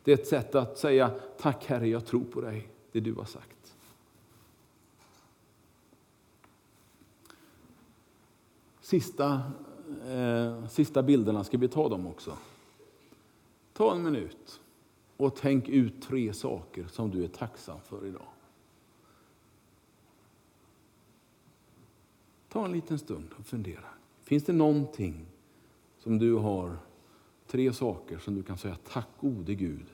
Det 0.04 0.12
är 0.12 0.18
ett 0.18 0.28
sätt 0.28 0.56
att 0.56 0.78
säga 0.78 1.12
tack 1.38 1.66
Herre, 1.66 1.88
jag 1.88 2.06
tror 2.06 2.24
på 2.24 2.42
dig, 2.42 2.70
det 2.92 3.00
du 3.00 3.14
har 3.14 3.26
sagt. 3.26 3.76
Sista, 8.82 9.42
eh, 10.08 10.68
sista 10.68 11.04
bilderna, 11.04 11.44
ska 11.44 11.58
vi 11.58 11.68
ta 11.68 11.90
dem 11.90 12.08
också? 12.08 12.38
Ta 13.78 13.96
en 13.96 14.04
minut 14.04 14.62
och 15.18 15.36
tänk 15.36 15.70
ut 15.70 16.02
tre 16.02 16.34
saker 16.34 16.88
som 16.88 17.12
du 17.12 17.24
är 17.24 17.28
tacksam 17.28 17.80
för 17.82 18.06
idag. 18.06 18.28
Ta 22.50 22.66
en 22.66 22.72
liten 22.72 23.00
stund 23.00 23.30
och 23.40 23.46
fundera. 23.46 23.86
Finns 24.24 24.44
det 24.44 24.54
någonting 24.54 25.26
som 25.98 26.18
du 26.18 26.34
har, 26.34 26.78
tre 27.48 27.74
saker 27.74 28.18
som 28.18 28.36
du 28.36 28.44
kan 28.44 28.58
säga 28.58 28.78
tack 28.84 29.08
gode 29.20 29.56
Gud 29.56 29.86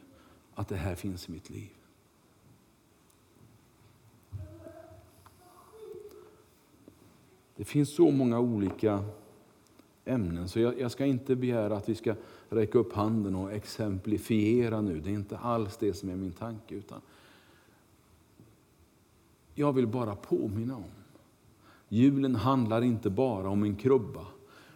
att 0.53 0.67
det 0.67 0.75
här 0.75 0.95
finns 0.95 1.29
i 1.29 1.31
mitt 1.31 1.49
liv? 1.49 1.71
Det 7.55 7.65
finns 7.65 7.95
så 7.95 8.11
många 8.11 8.39
olika 8.39 9.05
ämnen. 10.05 10.49
Så 10.49 10.59
jag, 10.59 10.79
jag, 10.79 10.91
ska 10.91 11.05
inte 11.05 11.35
begära 11.35 11.77
att 11.77 11.89
vi 11.89 11.95
ska 11.95 12.15
räcka 12.49 12.79
upp 12.79 12.93
handen 12.93 13.35
och 13.35 13.51
exemplifiera 13.51 14.81
nu. 14.81 14.99
Det 14.99 15.09
är 15.09 15.13
inte 15.13 15.37
alls 15.37 15.77
det 15.77 15.93
som 15.93 16.09
är 16.09 16.15
min 16.15 16.31
tanke. 16.31 16.75
utan 16.75 17.01
Jag 19.53 19.73
vill 19.73 19.87
bara 19.87 20.15
påminna 20.15 20.75
om. 20.75 20.83
Julen 21.89 22.35
handlar 22.35 22.81
inte 22.81 23.09
bara 23.09 23.49
om 23.49 23.63
en 23.63 23.75
krubba. 23.75 24.25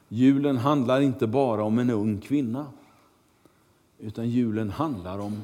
Julen 0.08 0.58
handlar 0.58 1.02
inte 1.02 1.28
bara 1.28 1.64
om 1.64 1.80
en 1.80 1.90
ung 1.90 2.22
kvinna. 2.22 2.72
Utan 4.00 4.30
julen 4.30 4.70
handlar 4.70 5.20
om 5.20 5.42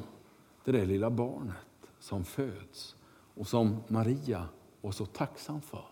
det 0.64 0.72
där 0.72 0.86
lilla 0.86 1.10
barnet 1.10 1.56
som 1.98 2.24
föds 2.24 2.96
och 3.34 3.48
som 3.48 3.76
Maria 3.88 4.44
var 4.80 4.92
så 4.92 5.06
tacksam 5.06 5.60
för. 5.60 5.84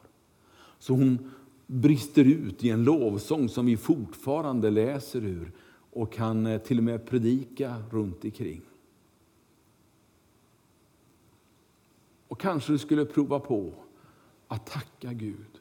Så 0.78 0.94
hon 0.94 1.30
brister 1.72 2.24
ut 2.24 2.64
i 2.64 2.70
en 2.70 2.84
lovsång 2.84 3.48
som 3.48 3.66
vi 3.66 3.76
fortfarande 3.76 4.70
läser 4.70 5.24
ur 5.24 5.52
och 5.90 6.12
kan 6.12 6.46
eh, 6.46 6.60
till 6.60 6.78
och 6.78 6.84
med 6.84 7.06
predika 7.06 7.82
runt 7.90 8.24
omkring. 8.24 8.62
Och 12.28 12.40
kanske 12.40 12.72
du 12.72 12.78
skulle 12.78 13.04
prova 13.04 13.40
på 13.40 13.72
att 14.48 14.66
tacka 14.66 15.12
Gud 15.12 15.60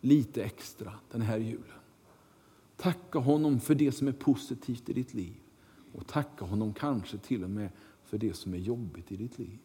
lite 0.00 0.44
extra 0.44 0.92
den 1.10 1.22
här 1.22 1.38
julen. 1.38 1.80
Tacka 2.76 3.18
honom 3.18 3.60
för 3.60 3.74
det 3.74 3.92
som 3.92 4.08
är 4.08 4.12
positivt 4.12 4.88
i 4.88 4.92
ditt 4.92 5.14
liv 5.14 5.36
och 5.92 6.06
tacka 6.06 6.44
honom 6.44 6.74
kanske 6.74 7.18
till 7.18 7.44
och 7.44 7.50
med 7.50 7.70
för 8.04 8.18
det 8.18 8.34
som 8.34 8.54
är 8.54 8.58
jobbigt 8.58 9.12
i 9.12 9.16
ditt 9.16 9.38
liv. 9.38 9.58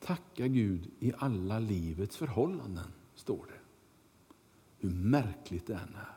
Tacka 0.00 0.46
Gud 0.46 0.90
i 1.00 1.12
alla 1.18 1.58
livets 1.58 2.16
förhållanden 2.16 2.92
står 3.26 3.46
det. 3.46 3.60
Hur 4.78 4.94
märkligt 4.94 5.66
det 5.66 5.74
än 5.74 5.94
är. 5.94 6.16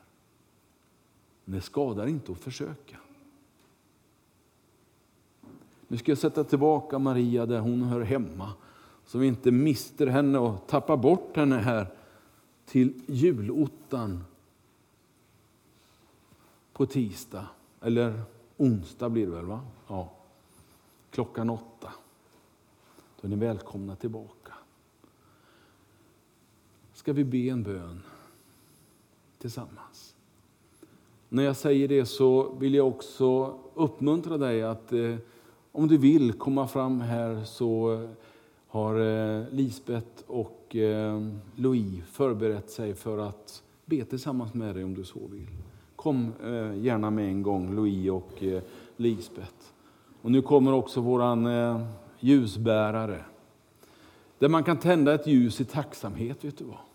Men 1.46 1.56
det 1.56 1.62
skadar 1.62 2.08
inte 2.08 2.32
att 2.32 2.38
försöka. 2.38 2.98
Nu 5.88 5.98
ska 5.98 6.12
jag 6.12 6.18
sätta 6.18 6.44
tillbaka 6.44 7.00
Maria 7.00 7.46
där 7.46 7.60
hon 7.60 7.84
hör 7.84 8.02
hemma, 8.02 8.54
så 9.06 9.18
vi 9.18 9.28
inte 9.28 9.52
mister 9.52 10.08
henne 10.08 10.38
och 10.40 10.68
tappar 10.68 10.98
bort 10.98 11.36
henne 11.36 11.56
här 11.56 11.88
till 12.66 13.02
julottan 13.08 14.24
på 16.74 16.86
tisdag, 16.86 17.48
eller 17.82 18.22
onsdag 18.58 19.10
blir 19.10 19.26
det 19.26 19.32
väl? 19.32 19.46
va? 19.46 19.62
Ja. 19.88 20.12
Klockan 21.12 21.50
åtta. 21.50 21.94
Då 23.22 23.28
är 23.28 23.30
ni 23.30 23.36
välkomna 23.36 23.96
tillbaka. 23.96 24.54
Ska 27.00 27.14
vi 27.14 27.24
be 27.24 27.38
en 27.38 27.64
bön 27.64 28.02
tillsammans? 29.38 30.16
När 31.30 31.44
jag 31.44 31.56
säger 31.56 31.88
det 31.88 32.06
så 32.06 32.54
vill 32.54 32.74
jag 32.74 32.88
också 32.88 33.60
uppmuntra 33.74 34.38
dig 34.38 34.64
att 34.64 34.94
eh, 34.94 35.16
om 35.72 35.88
du 35.88 35.98
vill 35.98 36.34
komma 36.34 36.68
fram 36.68 37.02
här 37.02 37.44
så 37.44 38.08
har 38.68 39.00
eh, 39.00 39.44
Lisbet 39.52 40.24
och 40.28 40.76
eh, 40.76 41.28
Louis 41.56 42.04
förberett 42.12 42.70
sig 42.70 42.94
för 42.94 43.18
att 43.18 43.64
be 43.86 44.06
tillsammans 44.06 44.54
med 44.54 44.76
dig 44.76 44.84
om 44.84 44.94
du 44.94 45.04
så 45.04 45.28
vill. 45.28 45.48
Kom 45.96 46.34
eh, 46.44 46.84
gärna 46.84 47.10
med 47.10 47.26
en 47.26 47.44
gång, 47.44 47.76
Louis 47.76 48.10
och 48.12 48.44
eh, 48.44 48.62
Lisbet. 48.98 49.74
Och 50.22 50.32
nu 50.32 50.42
kommer 50.42 50.74
också 50.74 51.02
våran 51.02 51.46
eh, 51.46 51.86
ljusbärare. 52.20 53.26
Där 54.40 54.50
man 54.50 54.64
kan 54.64 54.78
tända 54.78 55.14
ett 55.14 55.28
ljus 55.28 55.62
i 55.62 55.66
tacksamhet, 55.66 56.46
vet 56.46 56.58
du 56.58 56.64
vad? 56.64 56.89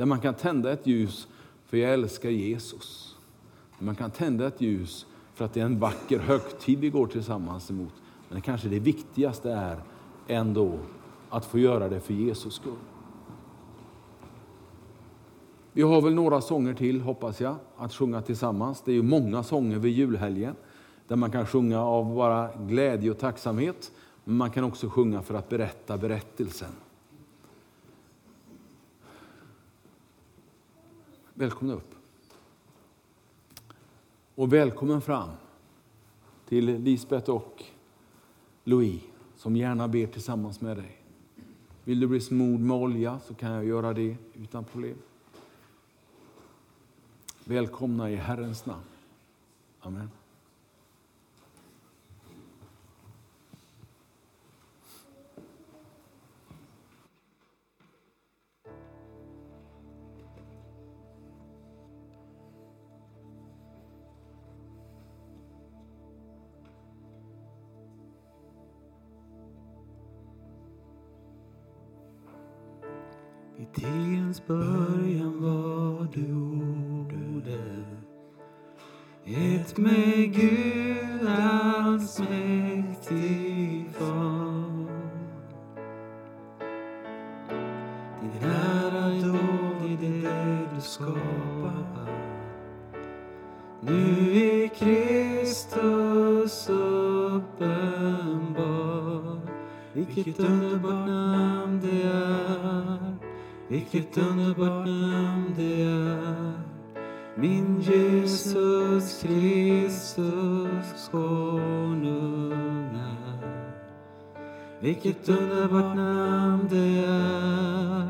Där 0.00 0.06
man 0.06 0.20
kan 0.20 0.34
tända 0.34 0.72
ett 0.72 0.86
ljus 0.86 1.28
för 1.66 1.76
jag 1.76 1.92
älskar 1.92 2.30
Jesus. 2.30 3.16
Där 3.78 3.86
man 3.86 3.94
kan 3.94 4.10
tända 4.10 4.46
ett 4.46 4.60
ljus 4.60 5.06
för 5.34 5.44
att 5.44 5.54
det 5.54 5.60
är 5.60 5.64
en 5.64 5.78
vacker 5.78 6.18
högtid 6.18 6.78
vi 6.78 6.90
går 6.90 7.06
tillsammans 7.06 7.70
emot. 7.70 7.92
Men 8.28 8.40
kanske 8.40 8.68
det 8.68 8.78
viktigaste 8.78 9.52
är 9.52 9.82
ändå 10.26 10.78
att 11.30 11.44
få 11.44 11.58
göra 11.58 11.88
det 11.88 12.00
för 12.00 12.14
Jesus 12.14 12.54
skull. 12.54 12.78
Vi 15.72 15.82
har 15.82 16.02
väl 16.02 16.14
några 16.14 16.40
sånger 16.40 16.74
till, 16.74 17.00
hoppas 17.00 17.40
jag, 17.40 17.56
att 17.76 17.94
sjunga 17.94 18.22
tillsammans. 18.22 18.82
Det 18.84 18.90
är 18.90 18.96
ju 18.96 19.02
många 19.02 19.42
sånger 19.42 19.78
vid 19.78 19.92
julhelgen 19.92 20.54
där 21.08 21.16
man 21.16 21.30
kan 21.30 21.46
sjunga 21.46 21.80
av 21.80 22.14
bara 22.14 22.48
glädje 22.56 23.10
och 23.10 23.18
tacksamhet. 23.18 23.92
Men 24.24 24.36
man 24.36 24.50
kan 24.50 24.64
också 24.64 24.88
sjunga 24.88 25.22
för 25.22 25.34
att 25.34 25.48
berätta 25.48 25.98
berättelsen. 25.98 26.72
Välkomna 31.40 31.74
upp. 31.74 31.94
Och 34.34 34.52
välkommen 34.52 35.00
fram 35.00 35.30
till 36.48 36.64
Lisbeth 36.64 37.30
och 37.30 37.64
Louis 38.64 39.02
som 39.36 39.56
gärna 39.56 39.88
ber 39.88 40.06
tillsammans 40.06 40.60
med 40.60 40.76
dig. 40.76 41.02
Vill 41.84 42.00
du 42.00 42.06
bli 42.06 42.20
smord 42.20 42.60
med 42.60 42.76
olja 42.76 43.20
så 43.26 43.34
kan 43.34 43.50
jag 43.50 43.64
göra 43.64 43.92
det 43.92 44.16
utan 44.34 44.64
problem. 44.64 44.96
Välkomna 47.44 48.10
i 48.10 48.16
Herrens 48.16 48.66
namn. 48.66 48.84
Amen. 49.80 50.10
Tidens 74.30 74.46
början 74.46 75.42
var 75.42 76.08
du 76.14 76.34
ordet 77.34 77.86
ett 79.24 79.78
med 79.78 80.34
Gud 80.34 81.28
allsmäktig 81.80 83.90
far. 83.98 84.86
Din 88.20 88.32
ära 88.42 89.08
dåd 89.08 89.90
i 89.90 89.96
det 90.00 90.66
du 90.74 90.80
skapar 90.80 92.10
Nu 93.80 94.36
är 94.36 94.68
Kristus 94.68 96.68
uppenbar. 96.68 97.80
Vilket 99.92 100.40
underbart 100.40 101.06
namn 101.06 101.80
det 101.80 102.02
är 102.02 102.99
vilket 103.70 104.18
underbart 104.18 104.86
namn 104.86 105.54
det 105.56 105.82
är. 105.82 106.52
Min 107.36 107.80
Jesus 107.80 109.22
Kristus 109.22 111.08
konungar 111.10 112.40
Vilket 114.80 115.28
underbart 115.28 115.96
namn 115.96 116.68
det 116.70 117.04
är. 117.06 118.08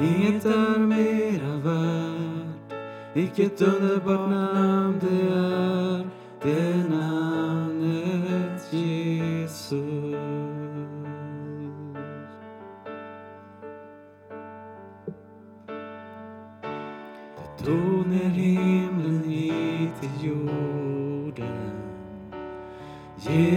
Inget 0.00 0.44
är 0.44 0.78
mera 0.78 1.56
värt. 1.56 2.78
Vilket 3.14 3.62
underbart 3.62 4.30
namn 4.30 5.00
det 5.00 5.28
är. 5.34 6.06
Det 6.42 6.76
namnet 6.90 8.72
Jesus. 8.72 10.05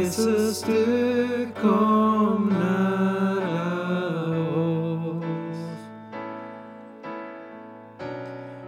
Jesus, 0.10 0.62
du 0.62 1.48
kom 1.62 2.50
nära 2.60 3.70
oss. 4.60 5.58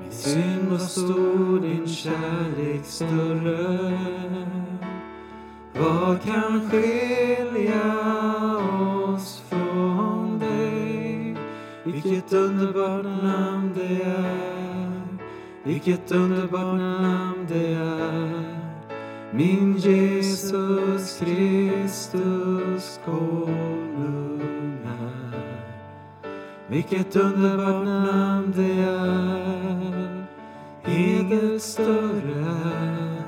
Min 0.02 0.12
synd 0.12 0.70
var 0.70 0.78
stor, 0.78 1.62
din 1.62 1.88
kärlek 1.88 2.86
större. 2.86 4.00
Vad 5.74 6.22
kan 6.22 6.70
skilja 6.70 7.98
oss 9.08 9.44
från 9.50 10.40
dig? 10.40 11.38
Vilket 11.84 12.34
underbart 12.34 13.24
namn 13.24 13.74
det 13.76 14.04
är 14.04 14.52
vilket 15.64 16.12
underbart 16.12 16.80
namn 16.80 17.46
det 17.50 17.74
är 17.74 18.51
min 19.34 19.78
Jesus 19.78 21.20
Kristus 21.20 23.00
konung 23.06 24.42
är. 24.86 25.34
Vilket 26.68 27.16
underbart 27.16 27.86
namn 27.86 28.54
det 28.56 28.82
är. 28.82 30.26
Inget 30.86 31.62
större 31.62 32.46
är. 32.46 33.24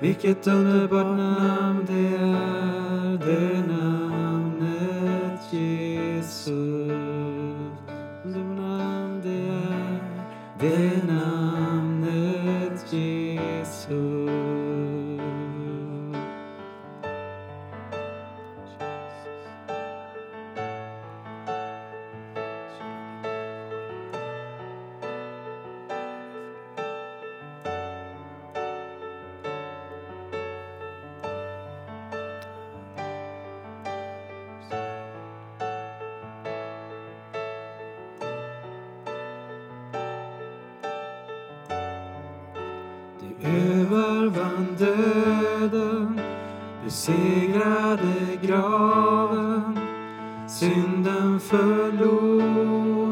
Vilket 0.00 0.46
underbart 0.46 1.16
namn 1.16 1.86
det 1.86 2.16
är. 2.16 3.18
Det 3.26 3.66
namnet 3.66 5.52
Jesus 5.52 6.77